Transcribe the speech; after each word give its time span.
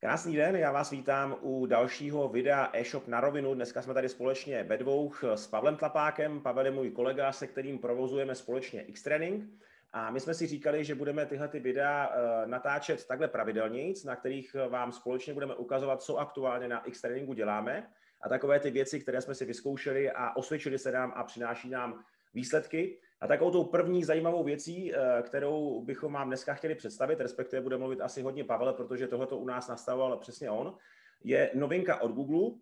Krásný 0.00 0.36
den, 0.36 0.56
já 0.56 0.72
vás 0.72 0.90
vítám 0.90 1.36
u 1.40 1.66
dalšího 1.66 2.28
videa 2.28 2.70
e-shop 2.72 3.08
na 3.08 3.20
rovinu. 3.20 3.54
Dneska 3.54 3.82
jsme 3.82 3.94
tady 3.94 4.08
společně 4.08 4.64
ve 4.64 4.76
dvou 4.76 5.12
s 5.34 5.46
Pavlem 5.46 5.76
Tlapákem. 5.76 6.40
Pavel 6.40 6.64
je 6.64 6.70
můj 6.70 6.90
kolega, 6.90 7.32
se 7.32 7.46
kterým 7.46 7.78
provozujeme 7.78 8.34
společně 8.34 8.82
X-Training. 8.82 9.44
A 9.92 10.10
my 10.10 10.20
jsme 10.20 10.34
si 10.34 10.46
říkali, 10.46 10.84
že 10.84 10.94
budeme 10.94 11.26
tyhle 11.26 11.48
ty 11.48 11.60
videa 11.60 12.10
eh, 12.12 12.46
natáčet 12.46 13.06
takhle 13.06 13.28
pravidelně, 13.28 13.92
na 14.04 14.16
kterých 14.16 14.56
vám 14.68 14.92
společně 14.92 15.34
budeme 15.34 15.54
ukazovat, 15.54 16.02
co 16.02 16.16
aktuálně 16.16 16.68
na 16.68 16.84
X-Trainingu 16.84 17.32
děláme 17.32 17.90
a 18.22 18.28
takové 18.28 18.60
ty 18.60 18.70
věci, 18.70 19.00
které 19.00 19.20
jsme 19.20 19.34
si 19.34 19.44
vyzkoušeli 19.44 20.10
a 20.10 20.36
osvědčili 20.36 20.78
se 20.78 20.92
nám 20.92 21.12
a 21.16 21.24
přináší 21.24 21.70
nám 21.70 22.04
výsledky. 22.34 22.98
A 23.20 23.26
takovou 23.26 23.50
tou 23.50 23.64
první 23.64 24.04
zajímavou 24.04 24.44
věcí, 24.44 24.94
eh, 24.94 25.22
kterou 25.22 25.84
bychom 25.84 26.12
vám 26.12 26.28
dneska 26.28 26.54
chtěli 26.54 26.74
představit, 26.74 27.20
respektive 27.20 27.62
bude 27.62 27.78
mluvit 27.78 28.00
asi 28.00 28.22
hodně 28.22 28.44
Pavel, 28.44 28.72
protože 28.72 29.08
tohleto 29.08 29.36
u 29.36 29.46
nás 29.46 29.68
nastavoval 29.68 30.16
přesně 30.16 30.50
on, 30.50 30.76
je 31.24 31.50
novinka 31.54 32.00
od 32.00 32.12
Google, 32.12 32.58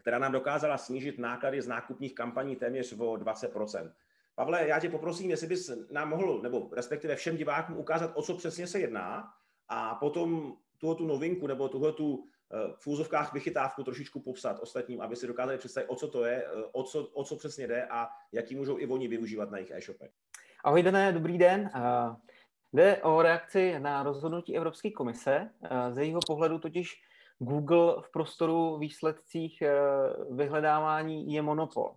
která 0.00 0.18
nám 0.18 0.32
dokázala 0.32 0.78
snížit 0.78 1.18
náklady 1.18 1.62
z 1.62 1.66
nákupních 1.66 2.14
kampaní 2.14 2.56
téměř 2.56 2.92
o 2.92 3.16
20%. 3.16 3.92
Pavle, 4.34 4.68
já 4.68 4.80
tě 4.80 4.88
poprosím, 4.88 5.30
jestli 5.30 5.46
bys 5.46 5.70
nám 5.90 6.08
mohl, 6.08 6.42
nebo 6.42 6.68
respektive 6.72 7.16
všem 7.16 7.36
divákům 7.36 7.76
ukázat, 7.76 8.12
o 8.14 8.22
co 8.22 8.36
přesně 8.36 8.66
se 8.66 8.80
jedná 8.80 9.28
a 9.68 9.94
potom 9.94 10.56
tuhle 10.78 10.96
tu 10.96 11.06
novinku 11.06 11.46
nebo 11.46 11.68
tuhle 11.68 11.92
tu 11.92 12.24
v 12.76 12.86
úzovkách 12.86 13.32
vychytávku 13.32 13.84
trošičku 13.84 14.20
popsat 14.20 14.58
ostatním, 14.60 15.00
aby 15.00 15.16
si 15.16 15.26
dokázali 15.26 15.58
představit, 15.58 15.86
o 15.86 15.96
co 15.96 16.08
to 16.08 16.24
je, 16.24 16.44
eh, 16.44 16.64
o 16.72 16.82
co, 16.82 17.06
o 17.06 17.24
co 17.24 17.36
přesně 17.36 17.66
jde 17.66 17.86
a 17.86 18.08
jaký 18.32 18.56
můžou 18.56 18.78
i 18.78 18.86
oni 18.86 19.08
využívat 19.08 19.50
na 19.50 19.58
jejich 19.58 19.70
e-shopech. 19.70 20.10
Ahoj 20.64 20.82
Dané, 20.82 21.12
dobrý 21.12 21.38
den. 21.38 21.70
Eh, 21.74 21.80
jde 22.72 23.02
o 23.02 23.22
reakci 23.22 23.80
na 23.80 24.02
rozhodnutí 24.02 24.56
Evropské 24.56 24.90
komise. 24.90 25.50
Z 25.90 25.98
jejího 25.98 26.20
pohledu 26.26 26.58
totiž 26.58 27.02
Google 27.38 28.02
v 28.02 28.12
prostoru 28.12 28.78
výsledcích 28.78 29.62
vyhledávání 30.30 31.32
je 31.32 31.42
monopol, 31.42 31.94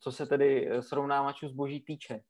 co 0.00 0.12
se 0.12 0.26
tedy 0.26 0.70
srovnávačů 0.80 1.48
zboží 1.48 1.80
týče. 1.80 2.20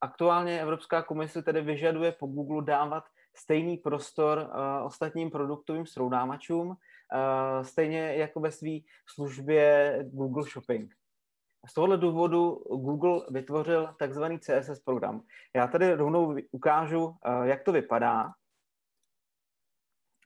Aktuálně 0.00 0.60
Evropská 0.60 1.02
komise 1.02 1.42
tedy 1.42 1.62
vyžaduje 1.62 2.12
po 2.12 2.26
Google 2.26 2.64
dávat 2.64 3.04
stejný 3.36 3.76
prostor 3.76 4.38
uh, 4.38 4.86
ostatním 4.86 5.30
produktovým 5.30 5.86
srovnávačům, 5.86 6.68
uh, 6.68 6.76
stejně 7.62 8.14
jako 8.14 8.40
ve 8.40 8.50
své 8.50 8.70
službě 9.06 9.98
Google 10.12 10.44
Shopping. 10.44 10.94
Z 11.68 11.74
tohohle 11.74 11.96
důvodu 11.96 12.54
Google 12.70 13.20
vytvořil 13.30 13.94
takzvaný 13.98 14.38
CSS 14.38 14.80
program. 14.84 15.22
Já 15.56 15.66
tady 15.66 15.94
rovnou 15.94 16.36
ukážu, 16.52 17.04
uh, 17.04 17.16
jak 17.42 17.62
to 17.62 17.72
vypadá. 17.72 18.24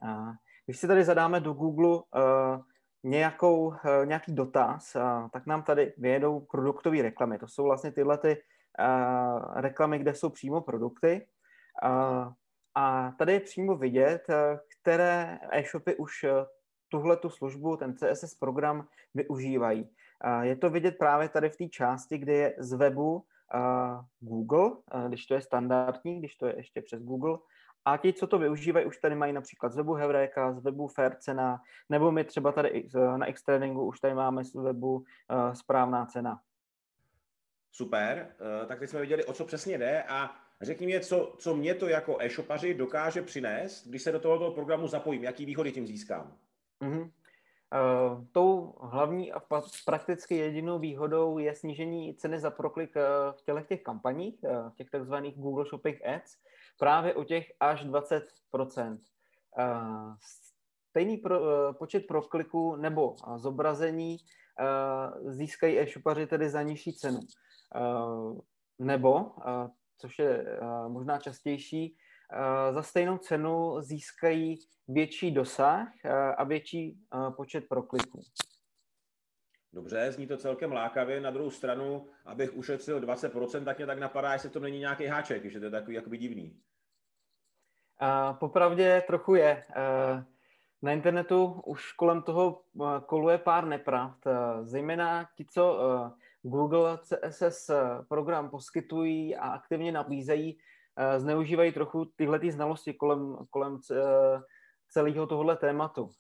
Uh, 0.03 0.33
když 0.67 0.79
si 0.79 0.87
tady 0.87 1.05
zadáme 1.05 1.41
do 1.41 1.53
Google 1.53 1.89
uh, 1.89 2.03
nějakou, 3.03 3.67
uh, 3.67 3.77
nějaký 4.05 4.35
dotaz, 4.35 4.95
uh, 4.95 5.29
tak 5.33 5.47
nám 5.47 5.63
tady 5.63 5.95
vyjedou 5.99 6.41
produktové 6.41 7.03
reklamy. 7.03 7.39
To 7.39 7.49
jsou 7.49 7.65
vlastně 7.65 7.93
tyhle 7.93 8.19
ty, 8.19 8.43
uh, 8.81 9.55
reklamy, 9.55 9.99
kde 9.99 10.15
jsou 10.15 10.31
přímo 10.31 10.61
produkty. 10.61 11.27
Uh, 11.85 12.33
a 12.75 13.13
tady 13.19 13.33
je 13.33 13.41
přímo 13.41 13.77
vidět, 13.77 14.23
eh, 14.31 14.59
které 14.81 15.39
e-shopy 15.51 15.97
už 15.97 16.25
eh, 16.25 16.47
tuhle 16.89 17.17
tu 17.17 17.31
službu, 17.31 17.77
ten 17.77 17.97
CSS 17.97 18.35
program 18.35 18.89
využívají. 19.15 19.91
Je 20.43 20.57
to 20.57 20.71
vidět 20.71 20.99
právě 20.99 21.29
tady 21.29 21.51
v 21.51 21.57
té 21.57 21.69
části, 21.69 22.19
kde 22.19 22.33
je 22.33 22.55
z 22.59 22.73
webu 22.73 23.25
Google, 24.21 24.71
když 25.09 25.27
to 25.27 25.35
je 25.35 25.41
standardní, 25.41 26.19
když 26.19 26.37
to 26.37 26.47
je 26.47 26.57
ještě 26.57 26.83
přes 26.83 27.03
Google. 27.03 27.39
A 27.85 27.97
ti, 27.97 28.13
co 28.13 28.27
to 28.27 28.39
využívají, 28.39 28.87
už 28.87 28.99
tady 28.99 29.15
mají 29.15 29.33
například 29.33 29.73
z 29.73 29.77
webu 29.77 29.93
Heureka, 29.95 30.53
z 30.53 30.63
webu 30.63 30.89
Faircena, 30.89 31.61
nebo 31.89 32.13
my 32.13 32.25
třeba 32.25 32.53
tady 32.53 32.89
na 33.17 33.33
Xtrainingu 33.33 33.87
už 33.87 34.01
tady 34.01 34.15
máme 34.15 34.45
z 34.45 34.55
webu 34.55 35.05
správná 35.53 36.07
cena. 36.07 36.41
Super, 37.73 38.35
tak 38.67 38.79
teď 38.79 38.91
jsme 38.91 39.01
viděli, 39.01 39.25
o 39.25 39.33
co 39.33 39.45
přesně 39.45 39.79
jde 39.79 40.03
a 40.03 40.44
Řekni 40.63 40.87
mi, 40.87 41.01
co, 41.01 41.35
co 41.39 41.57
mě 41.57 41.75
to 41.75 41.89
jako 41.89 42.17
e-shopaři 42.21 42.75
dokáže 42.75 43.23
přinést, 43.23 43.87
když 43.87 44.03
se 44.03 44.13
do 44.13 44.21
tohoto 44.21 44.51
programu 44.51 44.89
zapojím, 44.89 45.25
jaký 45.25 45.47
výhody 45.47 45.73
tím 45.73 45.87
získám? 45.87 46.37
Mm-hmm. 46.83 47.11
Uh, 47.75 48.25
tou 48.33 48.75
hlavní 48.81 49.33
a 49.33 49.43
prakticky 49.87 50.37
jedinou 50.37 50.79
výhodou 50.79 51.39
je 51.39 51.55
snížení 51.55 52.15
ceny 52.15 52.41
za 52.41 52.51
proklik 52.51 52.97
uh, 52.97 53.03
v 53.33 53.43
těchto 53.43 53.61
těch 53.61 53.83
kampaních, 53.83 54.39
uh, 54.43 54.71
v 54.71 54.75
těch 54.75 54.91
takzvaných 54.91 55.39
Google 55.39 55.65
Shopping 55.65 56.07
Ads, 56.07 56.37
právě 56.79 57.15
o 57.15 57.25
těch 57.25 57.53
až 57.61 57.87
20%. 57.87 58.99
Stejný 60.91 61.17
pro, 61.17 61.41
počet 61.73 62.07
prokliků 62.07 62.77
nebo 62.77 63.17
zobrazení 63.37 64.17
získají 65.27 65.79
e-shopaři 65.79 66.27
tedy 66.27 66.51
za 66.51 66.63
nižší 66.63 66.93
cenu. 66.93 67.21
Nebo 68.79 69.31
což 69.99 70.19
je 70.19 70.59
uh, 70.61 70.89
možná 70.89 71.19
častější, 71.19 71.97
uh, 71.97 72.75
za 72.75 72.83
stejnou 72.83 73.19
cenu 73.19 73.81
získají 73.81 74.59
větší 74.89 75.31
dosah 75.31 75.89
uh, 76.05 76.11
a 76.37 76.45
větší 76.45 76.99
počet 77.37 77.69
prokliků. 77.69 78.21
Dobře, 79.73 80.13
zní 80.13 80.27
to 80.27 80.37
celkem 80.37 80.73
lákavě. 80.73 81.21
Na 81.21 81.31
druhou 81.31 81.51
stranu, 81.51 82.07
abych 82.25 82.57
ušetřil 82.57 83.01
20%, 83.01 83.65
tak 83.65 83.77
mě 83.77 83.87
tak 83.87 83.99
napadá, 83.99 84.33
jestli 84.33 84.51
to 84.51 84.61
není 84.61 84.79
nějaký 84.79 85.07
háček, 85.07 85.45
že 85.45 85.59
to 85.59 85.65
je 85.65 85.71
takový 85.71 85.97
jakoby 85.97 86.19
divný. 86.19 86.61
Uh, 88.03 88.37
popravdě 88.37 89.03
trochu 89.07 89.35
je. 89.35 89.65
Na 90.83 90.93
internetu 90.93 91.63
už 91.67 91.93
kolem 91.93 92.23
toho 92.23 92.63
koluje 93.07 93.39
pár 93.39 93.65
nepravd, 93.65 94.19
zejména 94.63 95.29
ti, 95.37 95.45
co 95.45 95.79
Google 96.47 96.99
CSS 96.99 97.71
program 98.09 98.51
poskytují 98.51 99.37
a 99.37 99.49
aktivně 99.49 99.93
nabízejí, 99.93 100.59
eh, 100.97 101.21
zneužívají 101.21 101.73
trochu 101.73 102.05
tyhle 102.17 102.39
ty 102.39 102.53
znalosti 102.53 102.95
kolem, 102.95 103.37
kolem 103.51 103.79
eh, 103.93 104.41
celého 104.89 105.27
tohohle 105.27 105.57
tématu. 105.57 106.11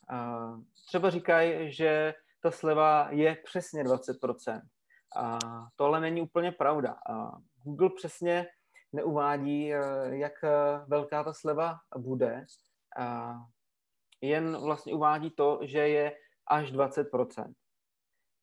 Třeba 0.86 1.10
říkají, 1.10 1.72
že 1.72 2.14
ta 2.42 2.50
sleva 2.50 3.08
je 3.10 3.36
přesně 3.44 3.84
20%. 3.84 4.60
A 5.16 5.38
to 5.76 5.84
ale 5.84 6.00
není 6.00 6.22
úplně 6.22 6.52
pravda. 6.52 6.96
Google 7.62 7.90
přesně 7.96 8.46
neuvádí, 8.92 9.74
eh, 9.74 9.80
jak 10.08 10.32
velká 10.86 11.24
ta 11.24 11.32
sleva 11.32 11.76
bude. 11.96 12.46
Jen 14.20 14.56
vlastně 14.64 14.94
uvádí 14.94 15.30
to, 15.30 15.58
že 15.62 15.88
je 15.88 16.12
až 16.46 16.72
20%. 16.72 17.54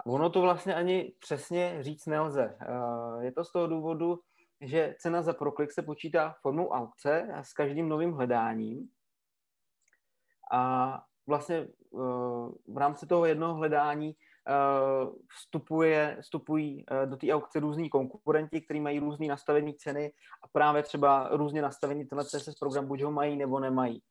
Ono 0.05 0.29
to 0.29 0.41
vlastně 0.41 0.75
ani 0.75 1.13
přesně 1.19 1.77
říct 1.83 2.05
nelze. 2.05 2.57
Eh, 2.61 3.25
je 3.25 3.31
to 3.31 3.43
z 3.43 3.51
toho 3.51 3.67
důvodu, 3.67 4.19
že 4.61 4.95
cena 4.99 5.21
za 5.21 5.33
proklik 5.33 5.71
se 5.71 5.81
počítá 5.81 6.35
formou 6.41 6.69
aukce 6.69 7.21
a 7.33 7.43
s 7.43 7.53
každým 7.53 7.89
novým 7.89 8.11
hledáním. 8.11 8.87
A 10.51 11.03
vlastně 11.27 11.57
eh, 11.57 11.67
v 12.67 12.77
rámci 12.77 13.07
toho 13.07 13.25
jednoho 13.25 13.53
hledání 13.53 14.15
eh, 14.15 14.53
vstupuje, 15.29 16.17
vstupují 16.21 16.85
do 17.05 17.17
té 17.17 17.33
aukce 17.33 17.59
různí 17.59 17.89
konkurenti, 17.89 18.61
kteří 18.61 18.79
mají 18.79 18.99
různé 18.99 19.27
nastavení 19.27 19.73
ceny 19.73 20.13
a 20.43 20.47
právě 20.47 20.83
třeba 20.83 21.29
různě 21.31 21.61
nastavení 21.61 22.05
tenhle 22.05 22.25
CSS 22.25 22.59
program 22.59 22.87
buď 22.87 23.01
ho 23.01 23.11
mají 23.11 23.37
nebo 23.37 23.59
nemají. 23.59 24.01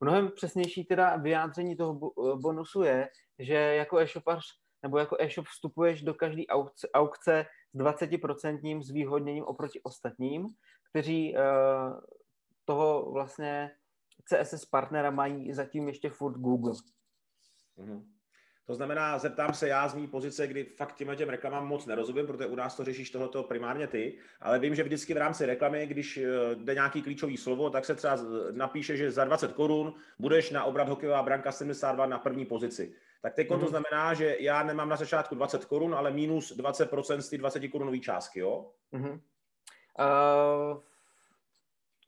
Mnohem 0.00 0.30
přesnější 0.30 0.84
teda 0.84 1.16
vyjádření 1.16 1.76
toho 1.76 2.12
bonusu 2.42 2.82
je, 2.82 3.08
že 3.38 3.54
jako 3.54 3.98
e-shopař 3.98 4.44
nebo 4.82 4.98
jako 4.98 5.16
e-shop 5.20 5.46
vstupuješ 5.46 6.02
do 6.02 6.14
každé 6.14 6.42
aukce, 6.46 6.88
aukce 6.94 7.46
s 7.74 7.78
20% 7.78 8.82
zvýhodněním 8.82 9.44
oproti 9.44 9.80
ostatním, 9.82 10.46
kteří 10.90 11.34
uh, 11.34 12.00
toho 12.64 13.12
vlastně 13.12 13.70
CSS 14.24 14.64
partnera 14.64 15.10
mají 15.10 15.52
zatím 15.52 15.88
ještě 15.88 16.10
furt 16.10 16.38
Google. 16.38 16.72
Mm-hmm. 17.78 18.02
To 18.68 18.74
znamená, 18.74 19.18
zeptám 19.18 19.54
se 19.54 19.68
já 19.68 19.88
z 19.88 19.94
mý 19.94 20.06
pozice, 20.06 20.46
kdy 20.46 20.64
fakt 20.64 20.96
těm 20.96 21.16
těm 21.16 21.28
reklamám 21.28 21.66
moc 21.66 21.86
nerozumím, 21.86 22.26
protože 22.26 22.46
u 22.46 22.54
nás 22.54 22.76
to 22.76 22.84
řešíš 22.84 23.10
tohoto 23.10 23.42
primárně 23.42 23.86
ty, 23.86 24.18
ale 24.40 24.58
vím, 24.58 24.74
že 24.74 24.82
vždycky 24.82 25.14
v 25.14 25.16
rámci 25.16 25.46
reklamy, 25.46 25.86
když 25.86 26.16
eh, 26.16 26.54
jde 26.54 26.74
nějaký 26.74 27.02
klíčový 27.02 27.36
slovo, 27.36 27.70
tak 27.70 27.84
se 27.84 27.94
třeba 27.94 28.18
napíše, 28.50 28.96
že 28.96 29.10
za 29.10 29.24
20 29.24 29.52
korun 29.52 29.94
budeš 30.18 30.50
na 30.50 30.64
obrat 30.64 30.88
hokejová 30.88 31.22
branka 31.22 31.52
72 31.52 32.06
na 32.06 32.18
první 32.18 32.46
pozici. 32.46 32.94
Tak 33.20 33.34
teď 33.34 33.50
mm. 33.50 33.58
to 33.58 33.64
mhm. 33.64 33.68
znamená, 33.68 34.14
že 34.14 34.36
já 34.40 34.62
nemám 34.62 34.88
na 34.88 34.96
začátku 34.96 35.34
20 35.34 35.64
korun, 35.64 35.94
ale 35.94 36.10
minus 36.10 36.56
20% 36.56 37.18
z 37.18 37.28
ty 37.28 37.38
20 37.38 37.68
korunové 37.68 37.98
částky, 37.98 38.40
jo? 38.40 38.70
Mm-hmm. 38.92 39.20
Uh, 39.98 40.80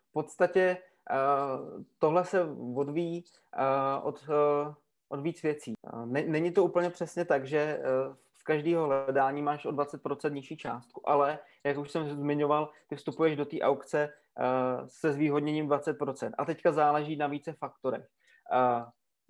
v 0.09 0.13
podstatě 0.13 0.77
uh, 1.11 1.83
tohle 1.99 2.25
se 2.25 2.45
odvíjí 2.75 3.25
uh, 3.59 4.07
od, 4.07 4.29
uh, 4.29 4.75
od 5.09 5.21
víc 5.21 5.43
věcí. 5.43 5.75
Uh, 5.93 6.07
není 6.07 6.53
to 6.53 6.65
úplně 6.65 6.91
přesně 6.91 7.25
tak, 7.25 7.47
že 7.47 7.79
uh, 7.79 8.15
v 8.39 8.45
každého 8.45 8.87
hledání 8.87 9.43
máš 9.43 9.65
o 9.65 9.73
20% 9.73 10.33
nižší 10.33 10.57
částku, 10.57 11.09
ale, 11.09 11.39
jak 11.65 11.79
už 11.79 11.91
jsem 11.91 12.09
zmiňoval, 12.11 12.71
ty 12.87 12.97
vstupuješ 12.97 13.37
do 13.37 13.45
té 13.45 13.61
aukce 13.61 14.13
uh, 14.39 14.87
se 14.87 15.13
zvýhodněním 15.13 15.69
20%. 15.69 16.31
A 16.39 16.45
teďka 16.45 16.73
záleží 16.73 17.17
na 17.17 17.27
více 17.27 17.53
faktorech. 17.53 18.09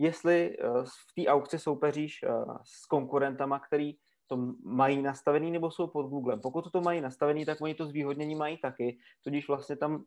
Jestli 0.00 0.56
v 0.84 1.14
té 1.14 1.30
aukci 1.30 1.58
soupeříš 1.58 2.24
s 2.64 2.86
konkurentama, 2.86 3.58
který 3.58 3.94
to 4.26 4.36
mají 4.64 5.02
nastavený 5.02 5.50
nebo 5.50 5.70
jsou 5.70 5.86
pod 5.86 6.08
Googlem. 6.08 6.40
Pokud 6.40 6.72
to 6.72 6.80
mají 6.80 7.00
nastavený, 7.00 7.44
tak 7.44 7.60
oni 7.60 7.74
to 7.74 7.86
zvýhodnění 7.86 8.34
mají 8.34 8.58
taky, 8.58 8.98
tudíž 9.24 9.48
vlastně 9.48 9.76
tam 9.76 10.04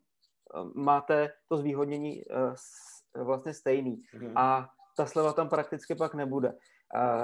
máte 0.74 1.32
to 1.48 1.56
zvýhodnění 1.56 2.22
vlastně 3.16 3.54
stejný. 3.54 4.02
Mm. 4.14 4.32
A 4.38 4.68
ta 4.96 5.06
sleva 5.06 5.32
tam 5.32 5.48
prakticky 5.48 5.94
pak 5.94 6.14
nebude. 6.14 6.54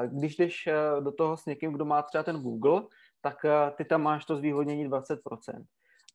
Když 0.07 0.37
jdeš 0.37 0.67
eh, 0.67 1.01
do 1.01 1.13
toho 1.13 1.37
s 1.37 1.47
někým, 1.47 1.73
kdo 1.73 1.85
má 1.85 2.03
třeba 2.03 2.25
ten 2.25 2.43
Google, 2.43 2.83
tak 3.21 3.45
eh, 3.45 3.71
ty 3.77 3.85
tam 3.85 4.03
máš 4.03 4.25
to 4.25 4.37
zvýhodnění 4.37 4.89
20%. 4.91 5.65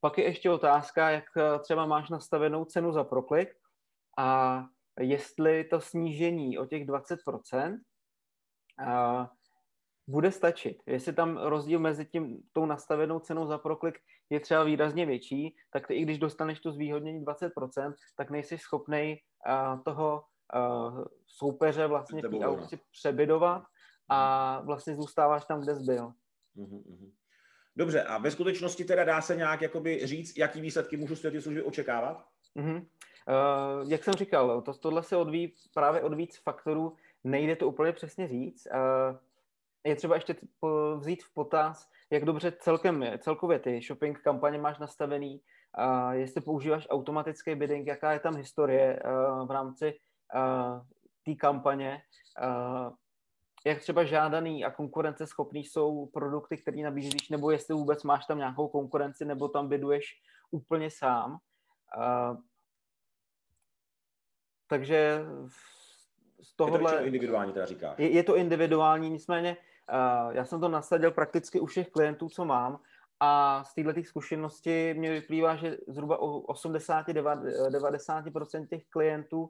Pak 0.01 0.17
je 0.17 0.23
ještě 0.23 0.51
otázka, 0.51 1.09
jak 1.09 1.23
eh, 1.37 1.59
třeba 1.59 1.85
máš 1.85 2.09
nastavenou 2.09 2.65
cenu 2.65 2.91
za 2.91 3.03
proklik 3.03 3.49
a 4.17 4.61
jestli 4.99 5.63
to 5.63 5.81
snížení 5.81 6.57
o 6.57 6.65
těch 6.65 6.85
20% 6.85 7.77
bude 10.07 10.31
stačit. 10.31 10.77
Jestli 10.85 11.13
tam 11.13 11.37
rozdíl 11.37 11.79
mezi 11.79 12.05
tím, 12.05 12.41
tou 12.53 12.65
nastavenou 12.65 13.19
cenou 13.19 13.47
za 13.47 13.57
proklik 13.57 13.99
je 14.29 14.39
třeba 14.39 14.63
výrazně 14.63 15.05
větší, 15.05 15.55
tak 15.71 15.87
ty 15.87 15.93
i 15.93 16.01
když 16.01 16.19
dostaneš 16.19 16.59
to 16.59 16.71
zvýhodnění 16.71 17.25
20%, 17.25 17.93
tak 18.17 18.29
nejsi 18.29 18.57
schopnej 18.57 19.21
toho 19.85 20.23
soupeře 21.27 21.87
vlastně 21.87 22.21
v 22.21 22.29
té 22.29 22.45
aukci 22.45 22.79
přebydovat 22.91 23.63
a 24.09 24.57
mhm. 24.57 24.65
vlastně 24.67 24.95
zůstáváš 24.95 25.45
tam, 25.45 25.61
kde 25.61 25.75
jsi 25.75 25.83
byl. 25.83 26.11
Mhm, 26.55 27.11
Dobře, 27.77 28.03
a 28.03 28.17
ve 28.17 28.31
skutečnosti 28.31 28.85
teda 28.85 29.03
dá 29.03 29.21
se 29.21 29.35
nějak 29.35 29.61
jakoby 29.61 30.07
říct, 30.07 30.37
jaký 30.37 30.61
výsledky 30.61 30.97
můžu 30.97 31.15
z 31.15 31.21
té 31.21 31.41
služby 31.41 31.63
očekávat? 31.63 32.25
Uh-huh. 32.55 32.87
Uh, 33.27 33.91
jak 33.91 34.03
jsem 34.03 34.13
říkal, 34.13 34.61
to, 34.61 34.73
tohle 34.73 35.03
se 35.03 35.17
odvíjí 35.17 35.53
právě 35.73 36.01
od 36.01 36.13
víc 36.13 36.37
faktorů, 36.37 36.95
nejde 37.23 37.55
to 37.55 37.67
úplně 37.67 37.91
přesně 37.91 38.27
říct. 38.27 38.67
Uh, 38.73 39.17
je 39.85 39.95
třeba 39.95 40.15
ještě 40.15 40.35
vzít 40.97 41.23
v 41.23 41.33
potaz, 41.33 41.89
jak 42.09 42.25
dobře 42.25 42.51
celkem, 42.51 43.05
celkově 43.19 43.59
ty 43.59 43.81
shopping 43.81 44.21
kampaně 44.21 44.57
máš 44.57 44.79
nastavený, 44.79 45.41
uh, 45.77 46.11
jestli 46.11 46.41
používáš 46.41 46.87
automatický 46.89 47.55
bidding, 47.55 47.87
jaká 47.87 48.13
je 48.13 48.19
tam 48.19 48.35
historie 48.35 48.99
uh, 49.05 49.47
v 49.47 49.51
rámci 49.51 49.99
té 51.25 51.35
kampaně, 51.35 52.01
jak 53.65 53.79
třeba 53.79 54.03
žádaný 54.03 54.65
a 54.65 54.71
konkurenceschopný 54.71 55.63
jsou 55.63 56.05
produkty, 56.05 56.57
které 56.57 56.77
nabízíš, 56.77 57.29
nebo 57.29 57.51
jestli 57.51 57.73
vůbec 57.73 58.03
máš 58.03 58.25
tam 58.25 58.37
nějakou 58.37 58.67
konkurenci, 58.67 59.25
nebo 59.25 59.47
tam 59.47 59.69
byduješ 59.69 60.05
úplně 60.51 60.91
sám. 60.91 61.37
Takže 64.75 65.25
z 66.41 66.55
tohohle... 66.55 66.93
Je 66.93 66.99
to 66.99 67.05
individuální, 67.05 67.53
teda 67.53 67.65
říkáš. 67.65 67.99
Je, 67.99 68.09
je 68.09 68.23
to 68.23 68.35
individuální, 68.35 69.09
nicméně 69.09 69.57
já 70.31 70.45
jsem 70.45 70.61
to 70.61 70.69
nasadil 70.69 71.11
prakticky 71.11 71.59
u 71.59 71.65
všech 71.65 71.89
klientů, 71.89 72.29
co 72.29 72.45
mám, 72.45 72.79
a 73.19 73.63
z 73.63 73.73
této 73.73 74.03
zkušenosti 74.03 74.93
mě 74.93 75.11
vyplývá, 75.11 75.55
že 75.55 75.77
zhruba 75.87 76.21
o 76.21 76.53
80-90% 76.53 78.67
těch 78.67 78.83
klientů 78.89 79.49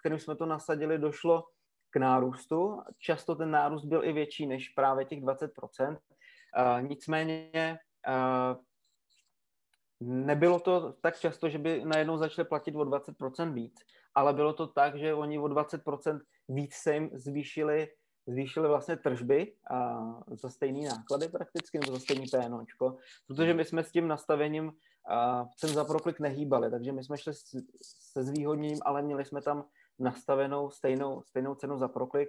kterým 0.00 0.18
jsme 0.18 0.36
to 0.36 0.46
nasadili, 0.46 0.98
došlo 0.98 1.44
k 1.90 1.96
nárůstu. 1.96 2.82
Často 2.98 3.34
ten 3.34 3.50
nárůst 3.50 3.84
byl 3.84 4.04
i 4.04 4.12
větší 4.12 4.46
než 4.46 4.68
právě 4.68 5.04
těch 5.04 5.22
20%. 5.22 5.96
Nicméně 6.80 7.78
nebylo 10.00 10.60
to 10.60 10.94
tak 11.00 11.18
často, 11.18 11.48
že 11.48 11.58
by 11.58 11.84
najednou 11.84 12.16
začali 12.16 12.48
platit 12.48 12.76
o 12.76 12.84
20% 12.84 13.52
víc, 13.52 13.74
ale 14.14 14.32
bylo 14.32 14.52
to 14.52 14.66
tak, 14.66 14.98
že 14.98 15.14
oni 15.14 15.38
o 15.38 15.44
20% 15.44 16.20
víc 16.48 16.74
se 16.74 16.94
jim 16.94 17.10
zvýšili, 17.12 17.88
zvýšili 18.26 18.68
vlastně 18.68 18.96
tržby 18.96 19.52
a 19.70 20.00
za 20.30 20.48
stejný 20.48 20.84
náklady 20.84 21.28
prakticky, 21.28 21.78
nebo 21.78 21.92
za 21.92 21.98
stejný 21.98 22.26
PNOčko, 22.26 22.96
protože 23.26 23.54
my 23.54 23.64
jsme 23.64 23.84
s 23.84 23.92
tím 23.92 24.08
nastavením 24.08 24.72
a 25.08 25.46
cen 25.56 25.70
za 25.70 25.84
proklik 25.84 26.20
nehýbali, 26.20 26.70
takže 26.70 26.92
my 26.92 27.04
jsme 27.04 27.18
šli 27.18 27.32
se 28.12 28.22
zvýhodněním, 28.24 28.78
ale 28.84 29.02
měli 29.02 29.24
jsme 29.24 29.42
tam 29.42 29.64
nastavenou 29.98 30.70
stejnou, 30.70 31.22
stejnou 31.22 31.54
cenu 31.54 31.78
za 31.78 31.88
proklik. 31.88 32.28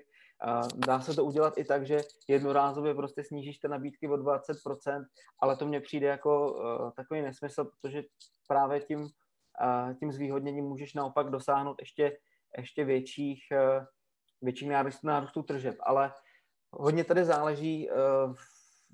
Dá 0.76 1.02
se 1.02 1.16
to 1.16 1.26
udělat 1.26 1.58
i 1.58 1.64
tak, 1.64 1.86
že 1.86 1.98
jednorázově 2.28 2.96
prostě 2.96 3.24
snížíš 3.24 3.58
ty 3.58 3.68
nabídky 3.68 4.08
o 4.08 4.14
20%, 4.14 5.06
ale 5.40 5.58
to 5.58 5.66
mně 5.66 5.82
přijde 5.82 6.08
jako 6.08 6.54
uh, 6.54 6.92
takový 6.92 7.22
nesmysl, 7.22 7.66
protože 7.66 8.04
právě 8.48 8.80
tím, 8.80 9.00
uh, 9.00 9.94
tím 10.00 10.12
zvýhodněním 10.12 10.66
můžeš 10.66 10.94
naopak 10.94 11.30
dosáhnout 11.30 11.76
ještě, 11.80 12.18
ještě 12.58 12.86
větších, 12.86 13.44
uh, 13.52 13.86
větších 14.42 14.70
nárůstů, 14.70 15.08
nárůstů 15.08 15.44
tržeb. 15.44 15.76
Ale 15.80 16.14
hodně 16.72 17.04
tady 17.04 17.26
záleží 17.26 17.90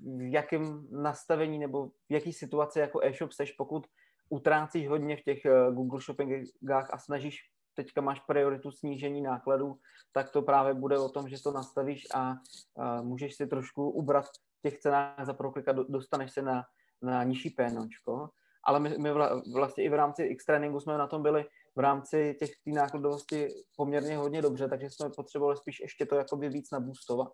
v 0.00 0.32
jakém 0.32 0.86
nastavení 0.90 1.58
nebo 1.58 1.88
v 1.88 2.12
jaký 2.12 2.32
situaci 2.32 2.78
jako 2.78 3.00
e-shop 3.04 3.32
seš, 3.32 3.52
pokud 3.52 3.86
utrácíš 4.28 4.88
hodně 4.88 5.16
v 5.16 5.22
těch 5.22 5.44
eh, 5.44 5.72
Google 5.72 6.00
Shoppingách 6.00 6.94
a 6.94 6.98
snažíš, 6.98 7.50
teďka 7.78 8.00
máš 8.00 8.20
prioritu 8.20 8.70
snížení 8.70 9.22
nákladů, 9.22 9.78
tak 10.12 10.30
to 10.30 10.42
právě 10.42 10.74
bude 10.74 10.98
o 10.98 11.08
tom, 11.08 11.28
že 11.28 11.42
to 11.42 11.52
nastavíš 11.52 12.06
a, 12.14 12.34
a 12.76 13.02
můžeš 13.02 13.36
si 13.36 13.46
trošku 13.46 13.90
ubrat 13.90 14.26
v 14.26 14.62
těch 14.62 14.78
cenách 14.78 15.26
za 15.26 15.32
proklik 15.32 15.68
a 15.68 15.72
dostaneš 15.72 16.32
se 16.32 16.42
na, 16.42 16.64
na 17.02 17.22
nižší 17.22 17.50
pénočko. 17.50 18.30
Ale 18.64 18.80
my, 18.80 18.98
my 18.98 19.10
vlastně 19.54 19.84
i 19.84 19.88
v 19.88 19.94
rámci 19.94 20.22
X-Trainingu 20.22 20.80
jsme 20.80 20.98
na 20.98 21.06
tom 21.06 21.22
byli 21.22 21.44
v 21.76 21.80
rámci 21.80 22.36
těch 22.38 22.50
tý 22.64 22.72
nákladovosti 22.72 23.48
poměrně 23.76 24.16
hodně 24.16 24.42
dobře, 24.42 24.68
takže 24.68 24.90
jsme 24.90 25.10
potřebovali 25.10 25.56
spíš 25.56 25.80
ještě 25.80 26.06
to 26.06 26.16
jakoby 26.16 26.48
víc 26.48 26.70
nabůstovat. 26.70 27.32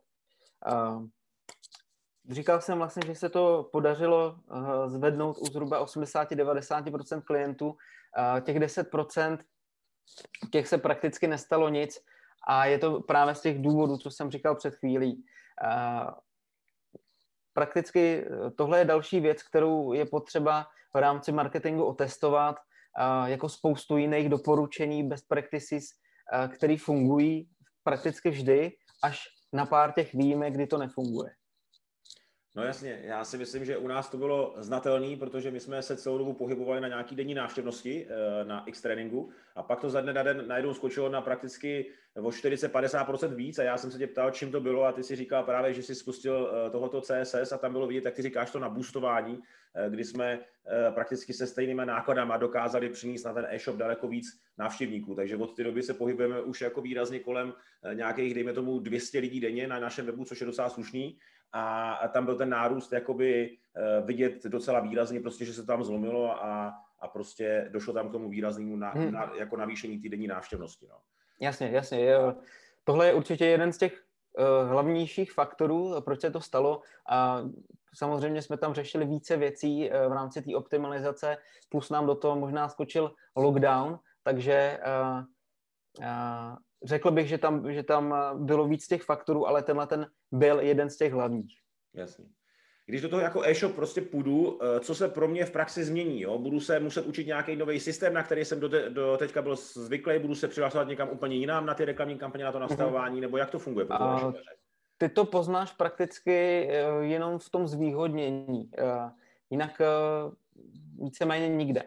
Uh, 0.73 1.07
Říkal 2.31 2.61
jsem 2.61 2.79
vlastně, 2.79 3.03
že 3.07 3.15
se 3.15 3.29
to 3.29 3.69
podařilo 3.73 4.37
uh, 4.51 4.89
zvednout 4.89 5.37
u 5.41 5.47
zhruba 5.47 5.85
80-90% 5.85 7.23
klientů. 7.23 7.69
Uh, 7.69 8.41
těch 8.41 8.57
10% 8.57 9.39
těch 10.51 10.69
se 10.69 10.79
prakticky 10.79 11.27
nestalo 11.27 11.69
nic 11.69 11.99
a 12.49 12.67
je 12.67 12.79
to 12.79 13.01
právě 13.01 13.35
z 13.35 13.41
těch 13.41 13.63
důvodů, 13.63 13.97
co 13.99 14.11
jsem 14.11 14.31
říkal 14.31 14.55
před 14.55 14.75
chvílí. 14.75 15.25
Uh, 15.65 16.11
prakticky 17.53 18.27
tohle 18.57 18.79
je 18.79 18.85
další 18.85 19.21
věc, 19.21 19.43
kterou 19.43 19.93
je 19.93 20.07
potřeba 20.07 20.67
v 20.95 21.01
rámci 21.01 21.33
marketingu 21.33 21.85
otestovat, 21.85 22.57
jako 23.27 23.49
spoustu 23.49 23.97
jiných 23.97 24.29
doporučení, 24.29 25.09
best 25.09 25.29
practices, 25.29 25.85
které 26.55 26.77
fungují 26.79 27.49
prakticky 27.83 28.31
vždy, 28.31 28.73
až 29.03 29.25
na 29.53 29.67
pár 29.67 29.93
těch 29.93 30.15
výjimek, 30.15 30.55
kdy 30.55 30.67
to 30.67 30.79
nefunguje. 30.79 31.31
No 32.57 32.63
jasně, 32.63 33.01
já 33.05 33.25
si 33.25 33.39
myslím, 33.39 33.65
že 33.65 33.77
u 33.77 33.89
nás 33.89 34.11
to 34.11 34.17
bylo 34.17 34.55
znatelné, 34.59 35.17
protože 35.17 35.51
my 35.51 35.61
jsme 35.61 35.83
se 35.83 35.97
celou 35.97 36.19
dobu 36.19 36.33
pohybovali 36.33 36.81
na 36.81 36.89
nějaký 36.89 37.17
denní 37.17 37.35
návštěvnosti 37.35 38.07
eh, 38.07 38.45
na 38.45 38.65
X 38.67 38.83
tréninku 38.83 39.31
a 39.55 39.63
pak 39.63 39.81
to 39.81 39.91
za 39.91 40.01
dne 40.01 40.13
na 40.13 40.23
den 40.23 40.49
najednou 40.49 40.75
skočilo 40.75 41.09
na 41.09 41.21
prakticky 41.21 41.87
o 42.17 42.31
40-50% 42.31 43.35
víc 43.35 43.59
a 43.59 43.63
já 43.63 43.79
jsem 43.79 43.91
se 43.91 43.99
tě 43.99 44.07
ptal, 44.07 44.31
čím 44.31 44.53
to 44.53 44.61
bylo 44.61 44.85
a 44.85 44.93
ty 44.93 45.03
si 45.03 45.17
říkal 45.17 45.43
právě, 45.43 45.75
že 45.75 45.83
jsi 45.83 45.95
spustil 45.95 46.51
eh, 46.67 46.71
tohoto 46.71 47.01
CSS 47.01 47.53
a 47.53 47.59
tam 47.59 47.73
bylo 47.73 47.87
vidět, 47.87 48.05
jak 48.05 48.15
ty 48.15 48.23
říkáš 48.23 48.51
to 48.51 48.59
na 48.59 48.69
boostování, 48.69 49.43
eh, 49.75 49.91
kdy 49.91 50.05
jsme 50.05 50.41
prakticky 50.95 51.33
se 51.33 51.47
stejnými 51.47 51.83
nákladama 51.87 52.37
dokázali 52.37 52.89
přinést 52.89 53.25
na 53.25 53.33
ten 53.33 53.47
e-shop 53.51 53.77
daleko 53.77 54.09
víc 54.09 54.41
návštěvníků. 54.59 55.15
Takže 55.15 55.37
od 55.37 55.57
té 55.57 55.65
doby 55.65 55.83
se 55.83 55.95
pohybujeme 55.95 56.41
už 56.41 56.61
jako 56.61 56.81
výrazně 56.81 57.19
kolem 57.21 57.53
nějakých, 57.95 58.35
dejme 58.35 58.53
tomu, 58.53 58.79
200 58.79 59.19
lidí 59.19 59.41
denně 59.41 59.67
na 59.67 59.81
našem 59.81 60.07
webu, 60.07 60.25
což 60.25 60.41
je 60.41 60.47
docela 60.47 60.69
slušný 60.69 61.19
a 61.55 62.09
tam 62.09 62.25
byl 62.25 62.37
ten 62.37 62.49
nárůst 62.49 62.93
jakoby 62.93 63.59
eh, 63.77 64.01
vidět 64.01 64.45
docela 64.45 64.81
výrazně, 64.81 65.21
prostě, 65.21 65.45
že 65.45 65.53
se 65.53 65.67
tam 65.67 65.85
zlomilo 65.85 66.45
a, 66.45 66.75
a 67.01 67.09
prostě 67.09 67.69
došlo 67.73 67.93
tam 67.95 68.09
k 68.09 68.13
tomu 68.13 68.29
výraznému 68.29 68.77
na, 68.77 68.91
hmm. 68.91 69.13
na, 69.13 69.33
jako 69.39 69.57
navýšení 69.57 69.99
té 69.99 70.09
denní 70.09 70.27
návštěvnosti. 70.27 70.87
No. 70.91 70.97
Jasně, 71.41 71.69
jasně. 71.69 72.01
Je, 72.01 72.19
tohle 72.85 73.07
je 73.07 73.15
určitě 73.15 73.47
jeden 73.47 73.73
z 73.73 73.79
těch 73.79 74.05
uh, 74.39 74.69
hlavnějších 74.69 75.33
faktorů, 75.33 75.95
proč 76.01 76.21
se 76.21 76.31
to 76.31 76.41
stalo. 76.41 76.83
A 77.09 77.43
samozřejmě 77.95 78.43
jsme 78.43 78.57
tam 78.57 78.75
řešili 78.75 79.07
více 79.07 79.37
věcí 79.37 79.91
uh, 79.91 79.97
v 79.97 80.13
rámci 80.13 80.43
té 80.43 80.57
optimalizace, 80.57 81.37
plus 81.69 81.91
nám 81.91 82.07
do 82.07 82.15
toho 82.15 82.37
možná 82.37 82.69
skočil 82.69 83.15
lockdown, 83.37 83.99
takže 84.23 84.81
uh, 84.87 85.25
uh, 86.01 86.57
řekl 86.85 87.11
bych, 87.11 87.29
že 87.29 87.39
tam, 87.39 87.73
že 87.73 87.83
tam 87.83 88.15
bylo 88.47 88.69
víc 88.69 88.89
těch 88.89 89.03
faktorů, 89.03 89.49
ale 89.49 89.63
tenhle 89.63 89.87
ten 89.87 90.07
byl 90.33 90.61
jeden 90.61 90.91
z 90.91 90.97
těch 90.97 91.13
hlavních. 91.13 91.59
Jasně. 91.95 92.25
Když 92.87 93.03
do 93.03 93.09
toho 93.09 93.23
jako 93.23 93.43
e-shop 93.45 93.75
prostě 93.75 94.01
půjdu, 94.01 94.59
eh, 94.63 94.81
co 94.81 94.95
se 94.95 95.09
pro 95.09 95.29
mě 95.29 95.45
v 95.45 95.51
praxi 95.51 95.85
změní? 95.85 96.21
Jo? 96.21 96.39
Budu 96.39 96.61
se 96.61 96.81
muset 96.81 97.07
učit 97.07 97.27
nějaký 97.27 97.57
nový 97.57 97.81
systém, 97.81 98.15
na 98.15 98.23
který 98.23 98.45
jsem 98.45 98.61
do, 98.61 98.69
te, 98.69 98.91
do 98.91 99.17
teďka 99.17 99.43
byl 99.43 99.57
zvyklý, 99.57 100.19
budu 100.19 100.35
se 100.35 100.49
přihlašovat 100.49 100.89
někam 100.89 101.09
úplně 101.09 101.37
jinam 101.37 101.67
na 101.67 101.75
ty 101.75 101.85
reklamní 101.85 102.19
kampaně, 102.19 102.45
na 102.45 102.53
to 102.53 102.59
mhm. 102.59 102.69
nastavování, 102.69 103.21
nebo 103.21 103.37
jak 103.37 103.51
to 103.51 103.59
funguje 103.59 103.87
pro 103.87 104.03
A, 104.03 104.35
Ty 104.99 105.09
to 105.09 105.25
poznáš 105.25 105.73
prakticky 105.73 106.69
eh, 106.71 106.85
jenom 107.01 107.39
v 107.39 107.51
tom 107.51 107.67
zvýhodnění. 107.67 108.71
Eh, 108.79 109.11
jinak 109.51 109.81
víceméně 110.99 111.49
nikde. 111.49 111.83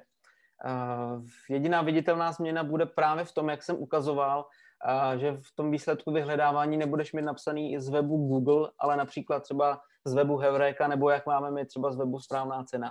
jediná 1.50 1.82
viditelná 1.82 2.32
změna 2.32 2.63
bude 2.63 2.86
právě 2.86 3.25
v 3.25 3.32
tom, 3.32 3.50
jak 3.50 3.63
jsem 3.63 3.75
ukazoval, 3.75 4.46
že 5.15 5.31
v 5.31 5.55
tom 5.55 5.72
výsledku 5.72 6.12
vyhledávání 6.12 6.77
nebudeš 6.77 7.13
mít 7.13 7.22
napsaný 7.22 7.79
z 7.79 7.89
webu 7.89 8.27
Google, 8.27 8.72
ale 8.79 8.98
například 8.98 9.43
třeba 9.43 9.81
z 10.05 10.13
webu 10.13 10.38
Heureka, 10.38 10.88
nebo 10.88 11.10
jak 11.10 11.25
máme 11.25 11.51
my 11.51 11.65
třeba 11.65 11.91
z 11.91 11.96
webu 11.96 12.19
správná 12.19 12.63
cena. 12.63 12.88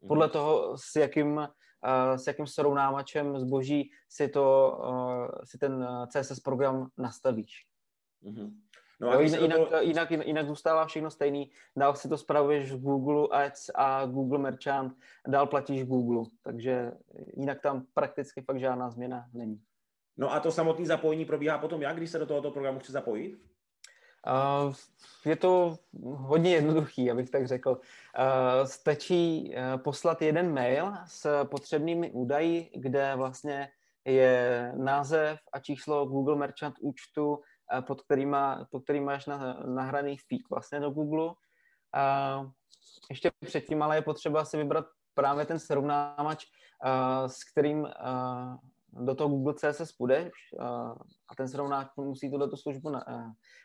Mhm. 0.00 0.08
Podle 0.08 0.28
toho, 0.28 0.76
s 0.78 0.96
jakým, 0.96 1.48
s 2.16 2.26
jakým 2.26 2.46
srovnávačem 2.46 3.38
zboží 3.38 3.90
si, 4.08 4.28
to, 4.28 4.78
si 5.44 5.58
ten 5.58 5.88
CSS 6.08 6.40
program 6.40 6.88
nastavíš. 6.98 7.66
Mm-hmm. 8.22 8.50
No 9.00 9.10
a 9.10 9.20
jinak, 9.20 9.40
jinak, 9.40 9.68
to... 9.68 9.80
jinak, 9.80 10.10
jinak 10.10 10.46
zůstává 10.46 10.86
všechno 10.86 11.10
stejný. 11.10 11.50
Dál 11.76 11.94
si 11.94 12.08
to 12.08 12.18
spravuješ 12.18 12.72
v 12.72 12.80
Google 12.80 13.44
Ads 13.44 13.70
a 13.74 14.06
Google 14.06 14.38
Merchant, 14.38 14.94
dál 15.28 15.46
platíš 15.46 15.84
Google, 15.84 16.24
takže 16.42 16.92
jinak 17.36 17.60
tam 17.60 17.86
prakticky 17.94 18.42
fakt 18.42 18.60
žádná 18.60 18.90
změna 18.90 19.26
není. 19.32 19.62
No 20.16 20.32
a 20.32 20.40
to 20.40 20.52
samotné 20.52 20.86
zapojení 20.86 21.24
probíhá 21.24 21.58
potom 21.58 21.82
jak, 21.82 21.96
když 21.96 22.10
se 22.10 22.18
do 22.18 22.26
tohoto 22.26 22.50
programu 22.50 22.78
chci 22.78 22.92
zapojit? 22.92 23.50
Uh, 24.66 24.74
je 25.24 25.36
to 25.36 25.78
hodně 26.02 26.54
jednoduchý, 26.54 27.10
abych 27.10 27.30
tak 27.30 27.46
řekl. 27.46 27.70
Uh, 27.70 28.64
stačí 28.64 29.54
uh, 29.54 29.82
poslat 29.82 30.22
jeden 30.22 30.54
mail 30.54 30.92
s 31.06 31.44
potřebnými 31.44 32.10
údaji, 32.10 32.70
kde 32.74 33.12
vlastně 33.16 33.68
je 34.04 34.72
název 34.76 35.38
a 35.52 35.58
číslo 35.58 36.06
Google 36.06 36.36
Merchant 36.36 36.74
účtu, 36.80 37.40
pod 37.86 38.02
kterýma, 38.02 38.66
pod 38.70 38.84
který 38.84 39.00
máš 39.00 39.26
na, 39.26 39.62
nahraný 39.66 40.16
feed 40.16 40.40
vlastně 40.50 40.80
do 40.80 40.90
Google. 40.90 41.34
Ještě 43.10 43.30
předtím 43.44 43.82
ale 43.82 43.96
je 43.96 44.02
potřeba 44.02 44.44
si 44.44 44.56
vybrat 44.56 44.86
právě 45.14 45.46
ten 45.46 45.58
srovnávač, 45.58 46.44
s 47.26 47.44
kterým 47.44 47.88
do 48.92 49.14
toho 49.14 49.30
Google 49.30 49.54
CSS 49.54 49.92
půjdeš 49.92 50.32
a 51.28 51.34
ten 51.36 51.48
srovnávač 51.48 51.88
musí 51.96 52.30
tuto 52.30 52.56
službu 52.56 52.92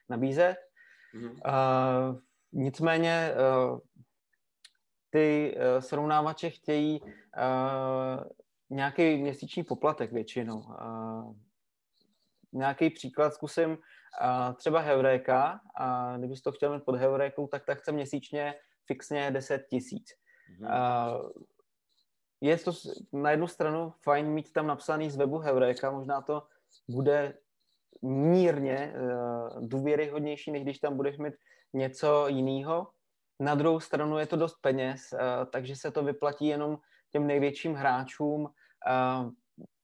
nabízet. 0.09 0.55
Mm-hmm. 1.15 2.21
Nicméně 2.53 3.33
ty 5.09 5.57
srovnávače 5.79 6.49
chtějí 6.49 7.01
nějaký 8.69 9.17
měsíční 9.17 9.63
poplatek 9.63 10.11
většinou 10.11 10.63
nějaký 12.53 12.89
příklad 12.89 13.33
zkusím. 13.33 13.77
Třeba 14.55 14.79
Heureka, 14.79 15.59
a 15.75 16.17
kdybys 16.17 16.41
to 16.41 16.51
chtěl 16.51 16.73
mít 16.73 16.85
pod 16.85 16.95
Heurekou, 16.95 17.47
tak 17.47 17.65
tak 17.65 17.79
chce 17.79 17.91
měsíčně 17.91 18.53
fixně 18.85 19.31
10 19.31 19.65
tisíc. 19.69 20.07
Mm-hmm. 20.61 21.31
Uh, 22.41 22.49
je 22.49 22.57
to 22.57 22.71
na 23.13 23.31
jednu 23.31 23.47
stranu 23.47 23.93
fajn 24.03 24.27
mít 24.27 24.53
tam 24.53 24.67
napsaný 24.67 25.09
z 25.09 25.15
webu 25.15 25.37
Heureka, 25.37 25.91
možná 25.91 26.21
to 26.21 26.43
bude 26.89 27.33
mírně 28.01 28.93
uh, 28.95 29.67
důvěryhodnější, 29.67 30.51
než 30.51 30.63
když 30.63 30.79
tam 30.79 30.97
budeš 30.97 31.17
mít 31.17 31.33
něco 31.73 32.27
jiného. 32.27 32.87
Na 33.39 33.55
druhou 33.55 33.79
stranu 33.79 34.17
je 34.17 34.25
to 34.25 34.35
dost 34.35 34.55
peněz, 34.61 35.13
uh, 35.13 35.19
takže 35.51 35.75
se 35.75 35.91
to 35.91 36.03
vyplatí 36.03 36.47
jenom 36.47 36.77
těm 37.11 37.27
největším 37.27 37.73
hráčům. 37.73 38.41
Uh, 38.41 39.31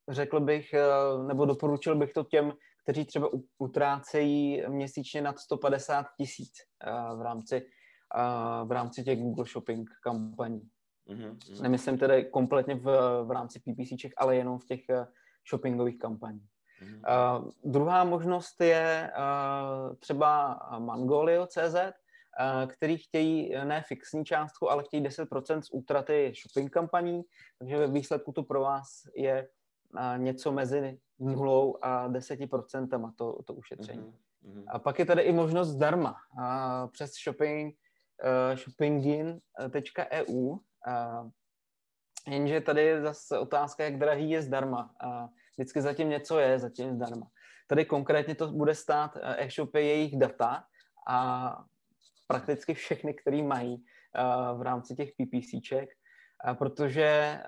řekl 0.10 0.40
bych, 0.40 0.74
eh, 0.74 0.84
nebo 1.28 1.46
doporučil 1.46 1.96
bych 1.96 2.14
to 2.14 2.24
těm, 2.24 2.54
kteří 2.84 3.06
třeba 3.06 3.30
utrácejí 3.58 4.64
měsíčně 4.68 5.22
nad 5.22 5.40
150 5.40 6.06
tisíc 6.18 6.54
eh, 6.84 7.16
v 7.16 7.22
rámci, 7.22 7.56
eh, 7.56 8.66
v 8.66 8.72
rámci 8.72 9.04
těch 9.04 9.20
Google 9.20 9.46
Shopping 9.46 9.90
kampaní. 10.04 10.62
Mm-hmm. 11.16 11.62
Nemyslím 11.62 11.98
tedy 11.98 12.26
kompletně 12.26 12.76
v, 12.76 12.84
v 13.24 13.32
rámci 13.32 13.60
PPCček, 13.60 14.14
ale 14.18 14.36
jenom 14.36 14.60
v 14.60 14.66
těch 14.66 14.82
shoppingových 15.50 16.00
kampaních. 16.00 16.52
Mm-hmm. 16.82 17.42
Uh, 17.42 17.50
druhá 17.64 18.04
možnost 18.04 18.62
je 18.62 19.12
uh, 19.18 19.96
třeba 19.96 20.60
Mangolio.cz, 20.80 21.76
uh, 21.76 22.68
který 22.68 22.98
chtějí 22.98 23.54
ne 23.64 23.84
fixní 23.88 24.26
částku, 24.26 24.72
ale 24.72 24.84
chtějí 24.84 25.04
10% 25.04 25.62
z 25.62 25.70
útraty 25.72 26.34
shopping 26.42 26.74
kampaní, 26.74 27.22
takže 27.60 27.78
ve 27.78 27.88
výsledku 27.88 28.32
to 28.32 28.44
pro 28.44 28.62
vás 28.62 28.88
je 29.16 29.48
a 29.96 30.18
něco 30.18 30.52
mezi 30.52 31.00
nulou 31.20 31.78
a 31.82 32.08
deseti 32.08 32.48
procentama 32.48 33.14
to, 33.16 33.38
to 33.46 33.54
ušetření. 33.54 34.14
Mm-hmm. 34.46 34.64
A 34.68 34.80
pak 34.80 35.00
je 35.00 35.06
tady 35.06 35.22
i 35.22 35.32
možnost 35.32 35.68
zdarma 35.68 36.16
a 36.42 36.88
přes 36.88 37.12
shopping, 37.24 37.76
uh, 38.24 38.58
shoppingin.eu. 38.58 40.58
Jenže 42.28 42.62
tady 42.62 42.84
je 42.84 43.02
zase 43.02 43.40
otázka, 43.40 43.84
jak 43.84 44.00
drahý 44.00 44.30
je 44.30 44.42
zdarma. 44.42 44.96
Vždycky 45.58 45.82
zatím 45.82 46.10
něco 46.10 46.40
je, 46.40 46.60
zatím 46.60 46.96
zdarma. 46.96 47.28
Tady 47.68 47.86
konkrétně 47.86 48.36
to 48.36 48.52
bude 48.52 48.76
stát 48.76 49.18
eh, 49.18 49.46
e-shopy 49.46 49.88
jejich 49.88 50.18
data 50.18 50.64
a 51.08 51.58
prakticky 52.28 52.74
všechny, 52.74 53.14
které 53.14 53.44
mají 53.44 53.76
uh, 53.76 54.60
v 54.60 54.62
rámci 54.62 54.96
těch 54.96 55.10
PPCček 55.12 55.90
protože 56.54 57.04
eh, 57.04 57.44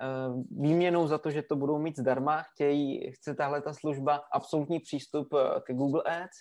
výměnou 0.50 1.06
za 1.06 1.18
to, 1.18 1.30
že 1.30 1.42
to 1.42 1.56
budou 1.56 1.78
mít 1.78 1.98
zdarma, 1.98 2.42
chtějí, 2.42 3.12
chce 3.12 3.34
tahle 3.34 3.62
ta 3.62 3.72
služba 3.72 4.22
absolutní 4.32 4.80
přístup 4.80 5.34
eh, 5.34 5.60
ke 5.60 5.74
Google 5.74 6.02
Ads 6.02 6.36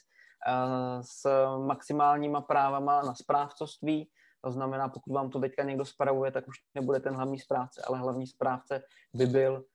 eh, 0.48 1.04
s 1.04 1.48
maximálníma 1.68 2.42
právama 2.42 3.02
na 3.02 3.16
správcovství. 3.16 4.10
To 4.44 4.52
znamená, 4.52 4.90
pokud 4.90 5.14
vám 5.14 5.30
to 5.30 5.40
teďka 5.40 5.64
někdo 5.64 5.86
spravuje, 5.86 6.32
tak 6.32 6.48
už 6.48 6.56
nebude 6.76 7.00
ten 7.00 7.16
hlavní 7.16 7.40
správce, 7.40 7.82
ale 7.88 8.00
hlavní 8.00 8.28
správce 8.28 8.84
by, 9.14 9.26
byl, 9.26 9.66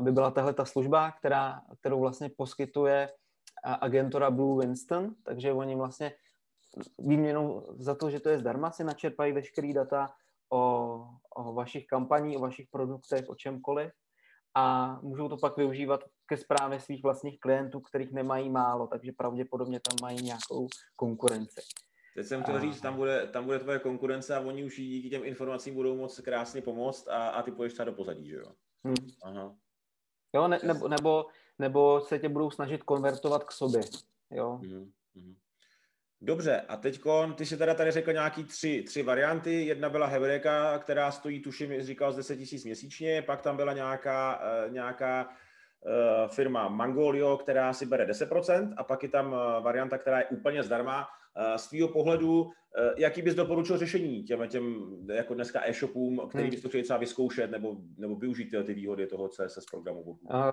by 0.00 0.12
byla 0.12 0.30
tahle 0.30 0.52
ta 0.52 0.64
služba, 0.64 1.10
která, 1.10 1.60
kterou 1.80 2.00
vlastně 2.00 2.30
poskytuje 2.36 3.08
agentura 3.64 4.30
Blue 4.30 4.66
Winston, 4.66 5.14
takže 5.24 5.52
oni 5.52 5.76
vlastně 5.76 6.12
výměnou 6.98 7.66
za 7.78 7.94
to, 7.94 8.10
že 8.10 8.20
to 8.20 8.28
je 8.28 8.38
zdarma, 8.38 8.70
si 8.70 8.84
načerpají 8.84 9.32
veškerý 9.32 9.72
data 9.72 10.10
o, 10.52 10.60
o 11.36 11.52
vašich 11.52 11.86
kampaních, 11.86 12.36
o 12.36 12.40
vašich 12.40 12.68
produktech, 12.70 13.28
o 13.28 13.34
čemkoliv 13.34 13.92
a 14.54 14.98
můžou 15.02 15.28
to 15.28 15.36
pak 15.36 15.56
využívat 15.56 16.00
ke 16.26 16.36
zprávě 16.36 16.80
svých 16.80 17.02
vlastních 17.02 17.40
klientů, 17.40 17.80
kterých 17.80 18.12
nemají 18.12 18.50
málo, 18.50 18.86
takže 18.86 19.12
pravděpodobně 19.12 19.80
tam 19.80 19.96
mají 20.02 20.22
nějakou 20.22 20.68
konkurenci. 20.96 21.60
Teď 22.16 22.26
jsem 22.26 22.42
chtěl 22.42 22.60
říct, 22.60 22.80
tam 22.80 22.96
bude, 22.96 23.26
tam 23.26 23.44
bude 23.44 23.58
tvoje 23.58 23.78
konkurence 23.78 24.36
a 24.36 24.40
oni 24.40 24.64
už 24.64 24.76
díky 24.76 25.10
těm 25.10 25.24
informacím 25.24 25.74
budou 25.74 25.96
moc 25.96 26.20
krásně 26.20 26.62
pomoct 26.62 27.08
a, 27.08 27.28
a 27.28 27.42
ty 27.42 27.52
půjdeš 27.52 27.72
třeba 27.72 27.84
do 27.84 27.92
pozadí, 27.92 28.28
že 28.28 28.36
jo? 28.36 28.52
Hmm. 28.84 28.94
Aha. 29.22 29.54
Jo, 30.34 30.48
ne, 30.48 30.60
nebo, 30.62 30.88
nebo, 30.88 31.26
nebo 31.58 32.00
se 32.00 32.18
tě 32.18 32.28
budou 32.28 32.50
snažit 32.50 32.82
konvertovat 32.82 33.44
k 33.44 33.52
sobě, 33.52 33.80
jo? 34.30 34.60
Hmm. 34.62 34.92
Hmm. 35.16 35.34
Dobře, 36.20 36.60
a 36.60 36.76
teď 36.76 37.00
ty 37.34 37.46
si 37.46 37.56
teda 37.56 37.74
tady 37.74 37.90
řekl 37.90 38.12
nějaký 38.12 38.44
tři, 38.44 38.82
tři 38.82 39.02
varianty. 39.02 39.66
Jedna 39.66 39.88
byla 39.88 40.06
Hebreka, 40.06 40.78
která 40.78 41.10
stojí, 41.10 41.42
tuším, 41.42 41.82
říkal, 41.82 42.12
z 42.12 42.16
10 42.16 42.36
tisíc 42.36 42.64
měsíčně, 42.64 43.22
pak 43.22 43.42
tam 43.42 43.56
byla 43.56 43.72
nějaká, 43.72 44.40
uh, 44.66 44.72
nějaká 44.72 45.28
uh, 45.28 46.28
firma 46.28 46.68
Mangolio, 46.68 47.36
která 47.36 47.72
si 47.72 47.86
bere 47.86 48.06
10%, 48.06 48.74
a 48.76 48.84
pak 48.84 49.02
je 49.02 49.08
tam 49.08 49.32
uh, 49.32 49.38
varianta, 49.64 49.98
která 49.98 50.18
je 50.18 50.26
úplně 50.26 50.62
zdarma. 50.62 51.08
Uh, 51.38 51.56
z 51.56 51.68
tvýho 51.68 51.88
pohledu, 51.88 52.42
uh, 52.42 52.50
jaký 52.96 53.22
bys 53.22 53.34
doporučil 53.34 53.78
řešení 53.78 54.24
těm, 54.24 54.48
těm 54.48 54.96
jako 55.12 55.34
dneska 55.34 55.60
e-shopům, 55.64 56.20
který 56.28 56.44
hmm. 56.44 56.50
bys 56.50 56.62
to 56.62 56.68
chtěl 56.68 56.82
třeba 56.82 56.98
vyzkoušet 56.98 57.50
nebo, 57.50 57.76
nebo 57.96 58.16
využít 58.16 58.54
ty 58.66 58.74
výhody 58.74 59.06
toho 59.06 59.28
CSS 59.28 59.66
programu? 59.70 60.02
Uh, 60.02 60.50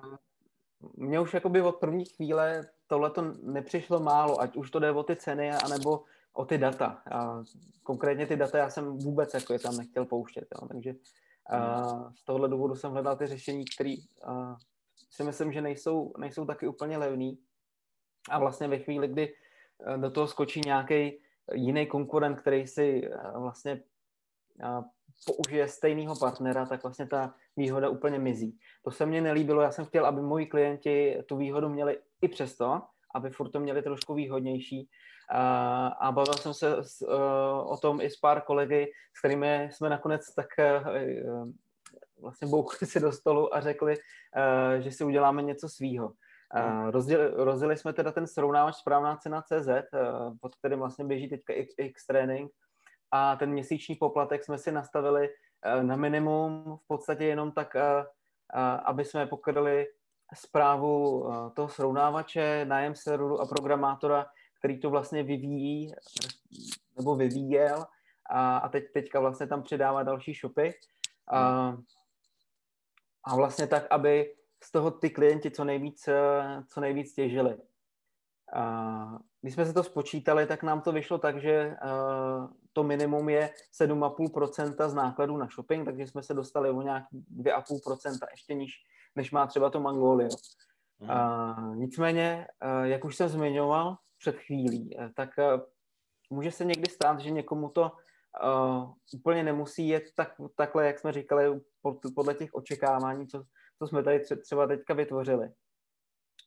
mně 0.96 1.20
už 1.20 1.34
jakoby 1.34 1.62
od 1.62 1.76
první 1.76 2.04
chvíle 2.04 2.62
tohle 2.86 3.10
to 3.10 3.22
nepřišlo 3.42 4.00
málo, 4.00 4.40
ať 4.40 4.56
už 4.56 4.70
to 4.70 4.78
jde 4.78 4.90
o 4.90 5.02
ty 5.02 5.16
ceny, 5.16 5.50
anebo 5.50 6.04
o 6.32 6.44
ty 6.44 6.58
data. 6.58 7.02
A 7.12 7.42
konkrétně 7.82 8.26
ty 8.26 8.36
data 8.36 8.58
já 8.58 8.70
jsem 8.70 8.98
vůbec 8.98 9.34
jako 9.34 9.52
je 9.52 9.58
tam 9.58 9.76
nechtěl 9.76 10.04
pouštět. 10.04 10.46
Jo. 10.60 10.68
Takže 10.68 10.94
a 11.50 12.12
z 12.14 12.24
tohohle 12.24 12.48
důvodu 12.48 12.74
jsem 12.74 12.92
hledal 12.92 13.16
ty 13.16 13.26
řešení, 13.26 13.64
které 13.76 13.94
si 15.10 15.24
myslím, 15.24 15.52
že 15.52 15.60
nejsou, 15.60 16.12
nejsou 16.18 16.46
taky 16.46 16.68
úplně 16.68 16.98
levný. 16.98 17.38
A 18.30 18.38
vlastně 18.38 18.68
ve 18.68 18.78
chvíli, 18.78 19.08
kdy 19.08 19.34
do 19.96 20.10
toho 20.10 20.26
skočí 20.26 20.60
nějaký 20.66 21.18
jiný 21.52 21.86
konkurent, 21.86 22.40
který 22.40 22.66
si 22.66 23.10
vlastně 23.36 23.82
použije 25.26 25.68
stejného 25.68 26.16
partnera, 26.16 26.66
tak 26.66 26.82
vlastně 26.82 27.06
ta 27.06 27.34
výhoda 27.56 27.88
úplně 27.88 28.18
mizí. 28.18 28.58
To 28.84 28.90
se 28.90 29.06
mně 29.06 29.20
nelíbilo, 29.20 29.62
já 29.62 29.70
jsem 29.70 29.84
chtěl, 29.84 30.06
aby 30.06 30.20
moji 30.20 30.46
klienti 30.46 31.22
tu 31.26 31.36
výhodu 31.36 31.68
měli 31.68 31.98
i 32.22 32.28
přesto, 32.28 32.82
aby 33.14 33.30
furt 33.30 33.50
to 33.50 33.60
měli 33.60 33.82
trošku 33.82 34.14
výhodnější. 34.14 34.88
A, 35.30 36.12
bavil 36.12 36.34
jsem 36.34 36.54
se 36.54 36.76
o 37.64 37.76
tom 37.76 38.00
i 38.00 38.10
s 38.10 38.16
pár 38.16 38.40
kolegy, 38.40 38.92
s 39.16 39.20
kterými 39.20 39.68
jsme 39.72 39.88
nakonec 39.88 40.34
tak 40.34 40.46
vlastně 42.20 42.48
bouchli 42.48 42.86
si 42.86 43.00
do 43.00 43.12
stolu 43.12 43.54
a 43.54 43.60
řekli, 43.60 43.96
že 44.78 44.92
si 44.92 45.04
uděláme 45.04 45.42
něco 45.42 45.68
svýho. 45.68 46.12
Uh, 46.56 46.90
rozděli, 46.90 47.30
rozdělili 47.32 47.76
jsme 47.76 47.92
teda 47.92 48.12
ten 48.12 48.26
srovnávač 48.26 48.76
správná 48.76 49.16
cena 49.16 49.42
CZ, 49.42 49.68
uh, 49.68 50.36
pod 50.40 50.54
kterým 50.54 50.78
vlastně 50.78 51.04
běží 51.04 51.28
teďka 51.28 51.52
X, 51.52 51.74
X 51.78 52.06
Training 52.06 52.50
a 53.10 53.36
ten 53.36 53.50
měsíční 53.50 53.94
poplatek 53.94 54.44
jsme 54.44 54.58
si 54.58 54.72
nastavili 54.72 55.28
uh, 55.28 55.82
na 55.82 55.96
minimum, 55.96 56.78
v 56.84 56.86
podstatě 56.86 57.24
jenom 57.24 57.52
tak 57.52 57.74
uh, 57.74 58.06
aby 58.84 59.04
jsme 59.04 59.26
pokryli 59.26 59.86
zprávu 60.34 61.24
toho 61.54 61.68
srovnávače, 61.68 62.64
nájem 62.64 62.94
serveru 62.94 63.40
a 63.40 63.46
programátora, 63.46 64.26
který 64.58 64.80
to 64.80 64.90
vlastně 64.90 65.22
vyvíjí 65.22 65.92
nebo 66.96 67.16
vyvíjel. 67.16 67.86
A, 68.30 68.56
a 68.56 68.68
teď, 68.68 68.84
teďka 68.92 69.20
vlastně 69.20 69.46
tam 69.46 69.62
přidává 69.62 70.02
další 70.02 70.34
shopy. 70.34 70.74
A, 71.32 71.76
a 73.24 73.36
vlastně 73.36 73.66
tak, 73.66 73.86
aby 73.90 74.34
z 74.64 74.70
toho 74.72 74.90
ty 74.90 75.10
klienti 75.10 75.50
co 75.50 75.64
nejvíc, 75.64 76.08
co 76.68 76.80
nejvíc 76.80 77.14
těžili. 77.14 77.56
A 78.54 79.18
když 79.40 79.54
jsme 79.54 79.66
se 79.66 79.72
to 79.72 79.82
spočítali, 79.82 80.46
tak 80.46 80.62
nám 80.62 80.80
to 80.80 80.92
vyšlo 80.92 81.18
tak, 81.18 81.40
že 81.40 81.76
to 82.72 82.82
minimum 82.82 83.28
je 83.28 83.50
7,5% 83.80 84.88
z 84.88 84.94
nákladů 84.94 85.36
na 85.36 85.48
shopping, 85.54 85.84
takže 85.84 86.06
jsme 86.06 86.22
se 86.22 86.34
dostali 86.34 86.70
o 86.70 86.82
nějaký 86.82 87.24
2,5% 87.42 88.26
ještě 88.30 88.54
níž, 88.54 88.72
než 89.16 89.30
má 89.30 89.46
třeba 89.46 89.70
to 89.70 89.80
Mangolio. 89.80 90.28
Mm. 90.98 91.10
A, 91.10 91.56
nicméně, 91.74 92.46
jak 92.82 93.04
už 93.04 93.16
jsem 93.16 93.28
zmiňoval 93.28 93.96
před 94.18 94.36
chvílí, 94.36 94.96
tak 95.14 95.30
může 96.30 96.50
se 96.50 96.64
někdy 96.64 96.90
stát, 96.90 97.20
že 97.20 97.30
někomu 97.30 97.68
to 97.68 97.92
úplně 99.14 99.42
nemusí 99.42 99.88
jet 99.88 100.04
tak, 100.16 100.34
takhle, 100.56 100.86
jak 100.86 100.98
jsme 100.98 101.12
říkali, 101.12 101.60
podle 102.14 102.34
těch 102.34 102.54
očekávání, 102.54 103.26
co, 103.26 103.44
co 103.84 103.88
jsme 103.88 104.02
tady 104.02 104.20
třeba 104.20 104.66
teďka 104.66 104.94
vytvořili. 104.94 105.48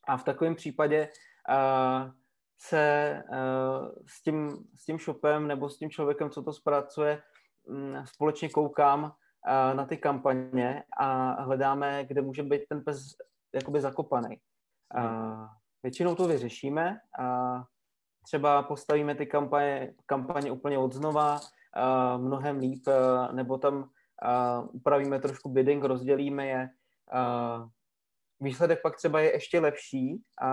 A 0.07 0.17
v 0.17 0.23
takovém 0.23 0.55
případě 0.55 1.09
uh, 1.49 2.11
se 2.59 3.23
uh, 3.29 3.89
s, 4.07 4.21
tím, 4.21 4.57
s 4.75 4.85
tím 4.85 4.97
shopem 4.97 5.47
nebo 5.47 5.69
s 5.69 5.77
tím 5.77 5.89
člověkem, 5.89 6.29
co 6.29 6.43
to 6.43 6.53
zpracuje, 6.53 7.21
um, 7.63 8.05
společně 8.05 8.49
koukám 8.49 9.03
uh, 9.03 9.77
na 9.77 9.85
ty 9.85 9.97
kampaně 9.97 10.83
a 10.99 11.41
hledáme, 11.41 12.05
kde 12.05 12.21
může 12.21 12.43
být 12.43 12.61
ten 12.69 12.83
pes 12.83 13.15
jakoby 13.55 13.81
zakopaný. 13.81 14.37
Uh, 14.97 15.47
většinou 15.83 16.15
to 16.15 16.27
vyřešíme 16.27 16.99
a 17.19 17.63
třeba 18.25 18.63
postavíme 18.63 19.15
ty 19.15 19.25
kampaně, 19.25 19.93
kampaně 20.05 20.51
úplně 20.51 20.77
od 20.77 20.93
znova, 20.93 21.35
uh, 21.35 22.21
mnohem 22.21 22.57
líp, 22.57 22.87
uh, 22.87 23.35
nebo 23.35 23.57
tam 23.57 23.77
uh, 23.77 24.69
upravíme 24.71 25.19
trošku 25.19 25.49
bidding, 25.49 25.83
rozdělíme 25.83 26.47
je. 26.47 26.69
Uh, 27.13 27.69
výsledek 28.39 28.81
pak 28.81 28.95
třeba 28.95 29.19
je 29.19 29.33
ještě 29.33 29.59
lepší 29.59 30.23
a 30.41 30.51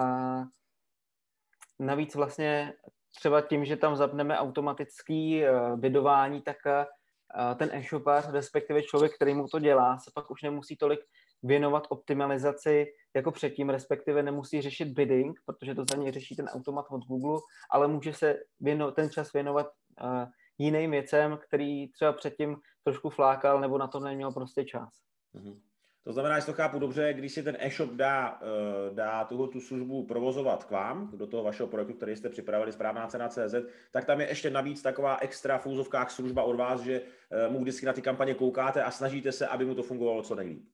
navíc 1.79 2.15
vlastně 2.15 2.73
třeba 3.17 3.41
tím, 3.41 3.65
že 3.65 3.77
tam 3.77 3.97
zapneme 3.97 4.39
automatický 4.39 5.43
uh, 5.43 5.77
bidování, 5.77 6.43
tak 6.43 6.57
uh, 6.67 7.55
ten 7.57 7.71
e-shopář, 7.73 8.29
respektive 8.29 8.83
člověk, 8.83 9.15
který 9.15 9.35
mu 9.35 9.49
to 9.49 9.59
dělá, 9.59 9.99
se 9.99 10.11
pak 10.15 10.31
už 10.31 10.43
nemusí 10.43 10.77
tolik 10.77 11.01
věnovat 11.43 11.87
optimalizaci 11.89 12.87
jako 13.17 13.33
předtím, 13.33 13.71
respektive 13.71 14.23
nemusí 14.23 14.63
řešit 14.63 14.89
bidding, 14.89 15.41
protože 15.47 15.75
to 15.75 15.85
za 15.91 15.97
něj 15.97 16.13
řeší 16.13 16.37
ten 16.37 16.47
automat 16.47 16.87
od 16.91 17.07
Google, 17.07 17.41
ale 17.71 17.89
může 17.89 18.13
se 18.13 18.37
věno, 18.61 18.93
ten 18.93 19.11
čas 19.11 19.33
věnovat 19.33 19.67
uh, 20.03 20.25
jiným 20.59 20.91
věcem, 20.91 21.39
který 21.49 21.93
třeba 21.93 22.13
předtím 22.13 22.57
trošku 22.85 23.11
flákal 23.11 23.61
nebo 23.61 23.79
na 23.79 23.87
to 23.87 24.01
neměl 24.01 24.33
prostě 24.33 24.65
čas. 24.65 24.89
Mm-hmm. 25.35 25.61
To 26.05 26.13
znamená, 26.13 26.39
že 26.39 26.47
to 26.47 26.53
chápu 26.53 26.79
dobře, 26.79 27.13
když 27.13 27.33
si 27.33 27.43
ten 27.43 27.57
e-shop 27.61 27.91
dá, 27.91 28.41
eh, 28.43 28.95
dá 28.95 29.25
tuhle 29.25 29.49
tu 29.49 29.61
službu 29.61 30.07
provozovat 30.07 30.65
k 30.65 30.71
vám, 30.71 31.11
do 31.15 31.27
toho 31.27 31.43
vašeho 31.43 31.67
projektu, 31.67 31.95
který 31.95 32.17
jste 32.17 32.29
připravili, 32.29 32.73
správná 32.73 33.07
cena 33.07 33.29
CZ, 33.29 33.55
tak 33.91 34.05
tam 34.05 34.21
je 34.21 34.29
ještě 34.29 34.51
navíc 34.51 34.83
taková 34.83 35.17
extra 35.21 35.59
v 35.59 35.67
úzovkách 35.67 36.11
služba 36.11 36.43
od 36.43 36.57
vás, 36.57 36.81
že 36.81 37.03
eh, 37.31 37.49
mu 37.49 37.61
vždycky 37.61 37.87
na 37.87 37.93
ty 37.93 38.03
kampaně 38.03 38.35
koukáte 38.35 38.83
a 38.83 38.91
snažíte 38.91 39.33
se, 39.33 39.47
aby 39.47 39.65
mu 39.65 39.75
to 39.75 39.83
fungovalo 39.83 40.23
co 40.23 40.35
nejlíp. 40.35 40.65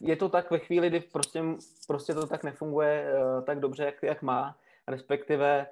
Je 0.00 0.16
to 0.16 0.28
tak 0.28 0.50
ve 0.50 0.58
chvíli, 0.58 0.88
kdy 0.88 1.00
prostě, 1.00 1.42
prostě 1.86 2.14
to 2.14 2.26
tak 2.26 2.44
nefunguje 2.44 3.12
uh, 3.12 3.44
tak 3.44 3.60
dobře, 3.60 3.84
jak, 3.84 4.02
jak 4.02 4.22
má, 4.22 4.58
respektive 4.88 5.66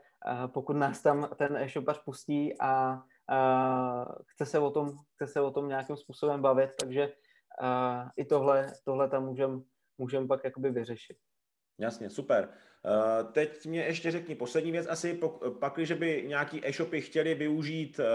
pokud 0.47 0.77
nás 0.77 1.03
tam 1.03 1.29
ten 1.37 1.57
e-shopař 1.57 2.05
pustí 2.05 2.61
a, 2.61 3.03
a 3.29 4.15
chce, 4.27 4.47
se 4.47 4.59
o 4.59 4.71
tom, 4.71 4.93
chce 5.15 5.27
se 5.27 5.41
o 5.41 5.51
tom 5.51 5.69
nějakým 5.69 5.97
způsobem 5.97 6.43
bavit, 6.43 6.71
takže 6.81 7.13
a, 7.61 8.11
i 8.17 8.25
tohle, 8.25 8.73
tohle 8.85 9.09
tam 9.09 9.25
můžeme 9.27 9.61
můžem 9.99 10.29
pak 10.29 10.45
jakoby 10.45 10.71
vyřešit. 10.71 11.17
Jasně, 11.79 12.11
super. 12.11 12.49
Eh, 12.87 13.25
teď 13.33 13.67
mě 13.67 13.85
ještě 13.85 14.11
řekni 14.11 14.35
poslední 14.35 14.73
věc 14.73 14.87
asi, 14.91 15.21
pak, 15.61 15.75
když 15.75 15.93
by 15.93 16.25
nějaký 16.27 16.67
e-shopy 16.67 17.01
chtěli 17.01 17.35
využít 17.35 18.01
eh, 18.01 18.07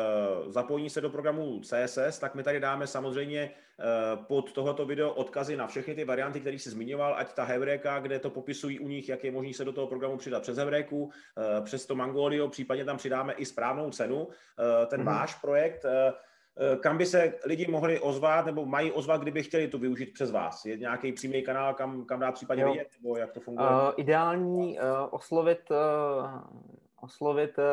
zapojení 0.52 0.89
se 0.89 1.02
do 1.02 1.10
programu 1.10 1.62
CSS, 1.62 2.19
tak 2.19 2.36
my 2.36 2.43
tady 2.43 2.60
dáme 2.60 2.88
samozřejmě 2.88 3.52
eh, 3.52 3.84
pod 4.28 4.52
tohoto 4.52 4.86
video 4.86 5.13
odkazy 5.13 5.58
na 5.58 5.67
všechny 5.67 5.95
ty 5.95 6.06
varianty, 6.06 6.39
které 6.39 6.56
jsi 6.56 6.69
zmiňoval, 6.69 7.15
ať 7.17 7.34
ta 7.34 7.43
Hebreka, 7.43 8.00
kde 8.00 8.19
to 8.19 8.30
popisují 8.30 8.80
u 8.80 8.88
nich, 8.88 9.10
jak 9.10 9.23
je 9.23 9.32
možné 9.32 9.54
se 9.54 9.65
do 9.65 9.73
toho 9.73 9.88
programu 9.88 10.17
přidat 10.17 10.41
přes 10.41 10.58
Hebreku, 10.58 11.12
přes 11.63 11.86
to 11.86 11.95
Mangolio, 11.95 12.47
případně 12.50 12.86
tam 12.86 12.97
přidáme 12.97 13.34
i 13.34 13.45
správnou 13.45 13.91
cenu. 13.91 14.28
Ten 14.88 15.02
mm-hmm. 15.02 15.06
váš 15.06 15.36
projekt, 15.36 15.86
kam 16.79 16.97
by 16.97 17.05
se 17.05 17.33
lidi 17.45 17.67
mohli 17.67 17.99
ozvat 17.99 18.45
nebo 18.45 18.65
mají 18.65 18.91
ozvat, 18.91 19.21
kdyby 19.21 19.43
chtěli 19.43 19.67
to 19.67 19.77
využít 19.77 20.13
přes 20.13 20.31
vás? 20.31 20.65
Je 20.65 20.77
nějaký 20.77 21.11
přímý 21.11 21.41
kanál, 21.41 21.73
kam, 21.73 22.05
kam 22.05 22.19
dá 22.19 22.31
případně 22.31 22.63
jo. 22.63 22.71
vidět, 22.71 22.87
nebo 23.01 23.17
jak 23.17 23.31
to 23.31 23.39
funguje? 23.39 23.69
Uh, 23.69 23.73
ideální 23.97 24.79
uh, 24.79 24.83
oslovit, 25.11 25.71
uh, 25.71 25.77
oslovit 27.01 27.57
uh, 27.57 27.63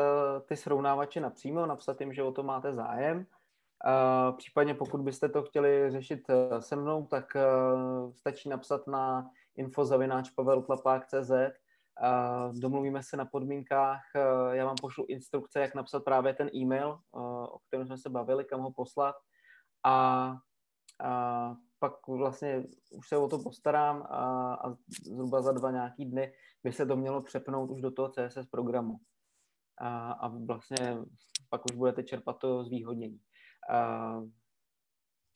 ty 0.45 0.55
srovnávače 0.55 1.19
napřímo, 1.19 1.65
napsat 1.65 2.01
jim, 2.01 2.13
že 2.13 2.23
o 2.23 2.31
to 2.31 2.43
máte 2.43 2.73
zájem. 2.73 3.17
Uh, 3.17 4.37
případně 4.37 4.73
pokud 4.73 5.01
byste 5.01 5.29
to 5.29 5.43
chtěli 5.43 5.91
řešit 5.91 6.23
uh, 6.29 6.35
se 6.59 6.75
mnou, 6.75 7.05
tak 7.05 7.33
uh, 7.35 8.11
stačí 8.11 8.49
napsat 8.49 8.87
na 8.87 9.29
infozavináčpaveltlapák.cz 9.57 11.31
domluvíme 12.51 13.03
se 13.03 13.17
na 13.17 13.25
podmínkách, 13.25 14.01
eh, 14.15 14.55
já 14.55 14.65
vám 14.65 14.75
pošlu 14.81 15.05
instrukce, 15.07 15.59
jak 15.59 15.75
napsat 15.75 16.03
právě 16.03 16.33
ten 16.33 16.49
e-mail, 16.55 16.91
eh, 16.93 17.19
o 17.49 17.59
kterém 17.67 17.87
jsme 17.87 17.97
se 17.97 18.09
bavili, 18.09 18.45
kam 18.45 18.61
ho 18.61 18.71
poslat 18.71 19.15
a, 19.85 20.33
a 21.03 21.55
pak 21.79 22.07
vlastně 22.07 22.63
už 22.91 23.07
se 23.07 23.17
o 23.17 23.27
to 23.27 23.39
postarám 23.39 24.03
a, 24.09 24.53
a 24.53 24.75
zhruba 25.05 25.41
za 25.41 25.51
dva 25.51 25.71
nějaký 25.71 26.05
dny 26.05 26.33
by 26.63 26.73
se 26.73 26.85
to 26.85 26.95
mělo 26.95 27.21
přepnout 27.21 27.71
už 27.71 27.81
do 27.81 27.91
toho 27.91 28.09
CSS 28.09 28.45
programu. 28.51 28.97
A, 29.77 30.11
a 30.11 30.27
vlastně 30.27 30.97
pak 31.49 31.65
už 31.65 31.77
budete 31.77 32.03
čerpat 32.03 32.39
to 32.39 32.63
zvýhodnění. 32.63 33.19
A, 33.69 34.21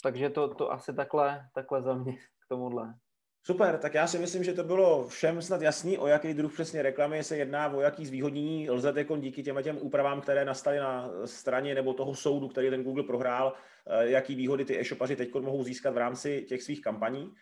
takže 0.04 0.30
to, 0.30 0.56
to 0.56 0.72
asi 0.72 0.94
takhle, 0.94 1.50
takhle 1.54 1.82
za 1.82 1.94
mě 1.94 2.18
k 2.18 2.48
tomuhle. 2.50 2.94
Super, 3.44 3.78
tak 3.78 3.94
já 3.94 4.08
si 4.08 4.20
myslím, 4.20 4.44
že 4.44 4.54
to 4.54 4.64
bylo 4.64 5.08
všem 5.08 5.42
snad 5.42 5.62
jasný, 5.62 5.98
o 5.98 6.08
jaký 6.08 6.34
druh 6.34 6.54
přesně 6.54 6.82
reklamy 6.82 7.24
se 7.24 7.38
jedná, 7.38 7.74
o 7.74 7.82
jaký 7.82 8.06
zvýhodnění 8.06 8.70
lze 8.70 8.94
jako 8.96 9.18
díky 9.18 9.44
těm 9.44 9.64
těm 9.64 9.78
úpravám, 9.82 10.22
které 10.22 10.46
nastaly 10.46 10.78
na 10.78 11.10
straně 11.26 11.76
nebo 11.76 11.94
toho 11.94 12.16
soudu, 12.16 12.48
který 12.48 12.70
ten 12.70 12.84
Google 12.84 13.04
prohrál, 13.04 13.54
eh, 13.88 14.10
jaký 14.10 14.36
výhody 14.36 14.66
ty 14.66 14.80
e-shopaři 14.80 15.16
teď 15.16 15.34
mohou 15.34 15.64
získat 15.64 15.94
v 15.94 15.98
rámci 15.98 16.46
těch 16.50 16.64
svých 16.64 16.82
kampaní. 16.82 17.34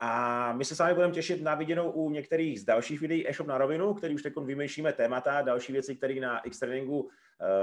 A 0.00 0.52
my 0.52 0.64
se 0.64 0.76
s 0.76 0.78
vámi 0.78 0.94
budeme 0.94 1.14
těšit 1.14 1.42
na 1.42 1.54
viděnou 1.54 1.90
u 1.90 2.10
některých 2.10 2.60
z 2.60 2.64
dalších 2.64 3.00
videí 3.00 3.28
e-shop 3.28 3.46
na 3.46 3.58
rovinu, 3.58 3.94
který 3.94 4.14
už 4.14 4.22
teď 4.22 4.32
vymýšlíme 4.36 4.92
témata, 4.92 5.42
další 5.42 5.72
věci, 5.72 5.96
které 5.96 6.14
na 6.14 6.40
X-Trainingu 6.40 7.08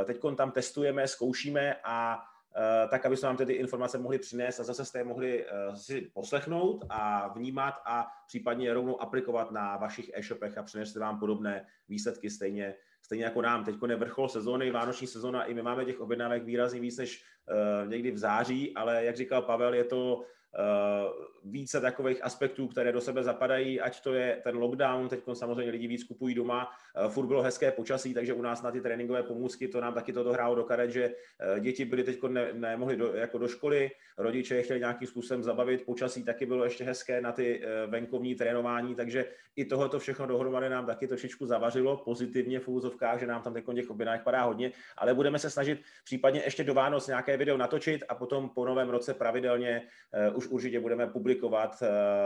eh, 0.02 0.06
teď 0.06 0.17
tam 0.38 0.52
testujeme, 0.52 1.08
zkoušíme 1.08 1.75
a 1.84 2.19
tak 2.88 3.05
aby 3.05 3.17
jsme 3.17 3.27
vám 3.27 3.38
tedy 3.38 3.53
informace 3.53 3.97
mohli 3.97 4.19
přinést 4.19 4.59
a 4.59 4.63
zase 4.63 4.85
jste 4.85 4.99
je 4.99 5.03
mohli 5.03 5.45
eh, 5.45 5.75
si 5.75 6.01
poslechnout 6.01 6.85
a 6.89 7.27
vnímat 7.27 7.73
a 7.85 8.07
případně 8.27 8.73
rovnou 8.73 9.01
aplikovat 9.01 9.51
na 9.51 9.77
vašich 9.77 10.12
e-shopech 10.13 10.57
a 10.57 10.63
přinést 10.63 10.95
vám 10.95 11.19
podobné 11.19 11.65
výsledky 11.89 12.29
stejně, 12.29 12.75
stejně 13.01 13.23
jako 13.23 13.41
nám. 13.41 13.65
Teď 13.65 13.75
je 13.89 13.95
vrchol 13.95 14.29
sezóny, 14.29 14.71
vánoční 14.71 15.07
sezóna, 15.07 15.43
i 15.43 15.53
my 15.53 15.62
máme 15.62 15.85
těch 15.85 15.99
objednávek 15.99 16.43
výrazně 16.43 16.79
víc 16.79 16.97
než 16.97 17.23
uh, 17.83 17.89
někdy 17.89 18.12
v 18.12 18.17
září, 18.17 18.75
ale 18.75 19.05
jak 19.05 19.15
říkal 19.15 19.41
Pavel, 19.41 19.73
je 19.73 19.83
to 19.83 20.21
Eh, 20.21 20.38
více 21.43 21.81
takových 21.81 22.23
aspektů, 22.23 22.67
které 22.67 22.91
do 22.91 23.01
sebe 23.01 23.23
zapadají, 23.23 23.81
ať 23.81 24.01
to 24.01 24.13
je 24.13 24.41
ten 24.43 24.57
lockdown, 24.57 25.09
teď 25.09 25.19
samozřejmě 25.33 25.71
lidi 25.71 25.88
víc 25.88 26.03
kupují 26.03 26.35
doma, 26.35 26.71
eh, 26.95 27.09
furt 27.09 27.27
bylo 27.27 27.41
hezké 27.41 27.71
počasí, 27.71 28.13
takže 28.13 28.33
u 28.33 28.41
nás 28.41 28.62
na 28.62 28.71
ty 28.71 28.81
tréninkové 28.81 29.23
pomůcky 29.23 29.67
to 29.67 29.81
nám 29.81 29.93
taky 29.93 30.13
to 30.13 30.23
dohrálo 30.23 30.55
do 30.55 30.63
karet, 30.63 30.91
že 30.91 31.03
eh, 31.39 31.59
děti 31.59 31.85
byly 31.85 32.03
teď 32.03 32.23
ne, 32.27 32.53
nemohly 32.53 32.97
do, 32.97 33.13
jako 33.13 33.38
do 33.38 33.47
školy, 33.47 33.91
rodiče 34.17 34.55
je 34.55 34.62
chtěli 34.63 34.79
nějakým 34.79 35.07
způsobem 35.07 35.43
zabavit, 35.43 35.85
počasí 35.85 36.23
taky 36.23 36.45
bylo 36.45 36.63
ještě 36.63 36.83
hezké 36.83 37.21
na 37.21 37.31
ty 37.31 37.62
venkovní 37.88 38.35
trénování, 38.35 38.95
takže 38.95 39.25
i 39.55 39.65
tohoto 39.65 39.99
všechno 39.99 40.27
dohromady 40.27 40.69
nám 40.69 40.85
taky 40.85 41.07
trošičku 41.07 41.45
zavařilo 41.45 41.97
pozitivně 41.97 42.59
v 42.59 42.67
úzovkách, 42.67 43.19
že 43.19 43.27
nám 43.27 43.41
tam 43.41 43.53
teď 43.53 43.65
těch 43.75 43.89
objednávek 43.89 44.23
padá 44.23 44.43
hodně, 44.43 44.71
ale 44.97 45.13
budeme 45.13 45.39
se 45.39 45.49
snažit 45.49 45.81
případně 46.03 46.41
ještě 46.45 46.63
do 46.63 46.73
Vánoc 46.73 47.07
nějaké 47.07 47.38
video 47.38 47.57
natočit 47.57 48.03
a 48.09 48.15
potom 48.15 48.49
po 48.49 48.65
novém 48.65 48.89
roce 48.89 49.13
pravidelně 49.13 49.81
už 50.39 50.47
určitě 50.47 50.80
budeme 50.80 51.08
publikovat 51.08 51.84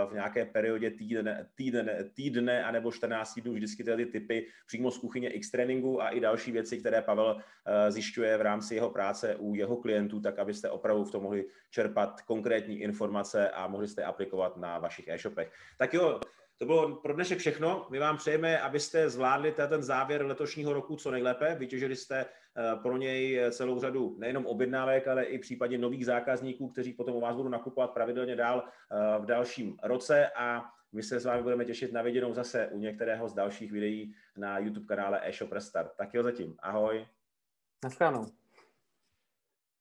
v 0.09 0.13
nějaké 0.13 0.45
periodě 0.45 0.91
týdne, 0.91 1.49
týdne, 1.55 2.09
týdne 2.13 2.63
anebo 2.63 2.91
14 2.91 3.39
dnů 3.39 3.53
vždycky 3.53 3.83
ty 3.83 4.05
typy 4.05 4.47
přímo 4.67 4.91
z 4.91 4.97
kuchyně 4.97 5.29
X 5.29 5.51
tréninku 5.51 6.01
a 6.01 6.09
i 6.09 6.19
další 6.19 6.51
věci, 6.51 6.77
které 6.77 7.01
Pavel 7.01 7.41
zjišťuje 7.89 8.37
v 8.37 8.41
rámci 8.41 8.75
jeho 8.75 8.89
práce 8.89 9.35
u 9.35 9.55
jeho 9.55 9.77
klientů, 9.77 10.21
tak 10.21 10.39
abyste 10.39 10.69
opravdu 10.69 11.03
v 11.03 11.11
tom 11.11 11.23
mohli 11.23 11.45
čerpat 11.69 12.21
konkrétní 12.21 12.81
informace 12.81 13.49
a 13.49 13.67
mohli 13.67 13.87
jste 13.87 14.03
aplikovat 14.03 14.57
na 14.57 14.79
vašich 14.79 15.07
e-shopech. 15.07 15.51
Tak 15.77 15.93
jo, 15.93 16.19
to 16.57 16.65
bylo 16.65 16.95
pro 16.95 17.13
dnešek 17.13 17.39
všechno. 17.39 17.87
My 17.89 17.99
vám 17.99 18.17
přejeme, 18.17 18.59
abyste 18.59 19.09
zvládli 19.09 19.51
ten 19.51 19.83
závěr 19.83 20.25
letošního 20.25 20.73
roku 20.73 20.95
co 20.95 21.11
nejlépe. 21.11 21.55
Vytěžili 21.55 21.95
jste 21.95 22.25
eh, 22.25 22.75
pro 22.81 22.97
něj 22.97 23.41
celou 23.51 23.79
řadu 23.79 24.15
nejenom 24.19 24.45
objednávek, 24.45 25.07
ale 25.07 25.23
i 25.23 25.39
případně 25.39 25.77
nových 25.77 26.05
zákazníků, 26.05 26.69
kteří 26.69 26.93
potom 26.93 27.15
u 27.15 27.19
vás 27.19 27.35
budou 27.35 27.49
nakupovat 27.49 27.91
pravidelně 27.91 28.35
dál 28.35 28.63
eh, 28.63 29.19
v 29.19 29.25
dalším 29.25 29.77
roce 29.83 30.29
a 30.29 30.63
my 30.91 31.03
se 31.03 31.19
s 31.19 31.25
vámi 31.25 31.43
budeme 31.43 31.65
těšit 31.65 31.93
na 31.93 32.01
viděnou 32.01 32.33
zase 32.33 32.67
u 32.67 32.79
některého 32.79 33.29
z 33.29 33.33
dalších 33.33 33.71
videí 33.71 34.15
na 34.37 34.59
YouTube 34.59 34.85
kanále 34.85 35.29
eShop 35.29 35.51
Restart. 35.51 35.91
Tak 35.97 36.13
jo 36.13 36.23
zatím. 36.23 36.55
Ahoj. 36.59 37.05
Naschledanou. 37.83 38.42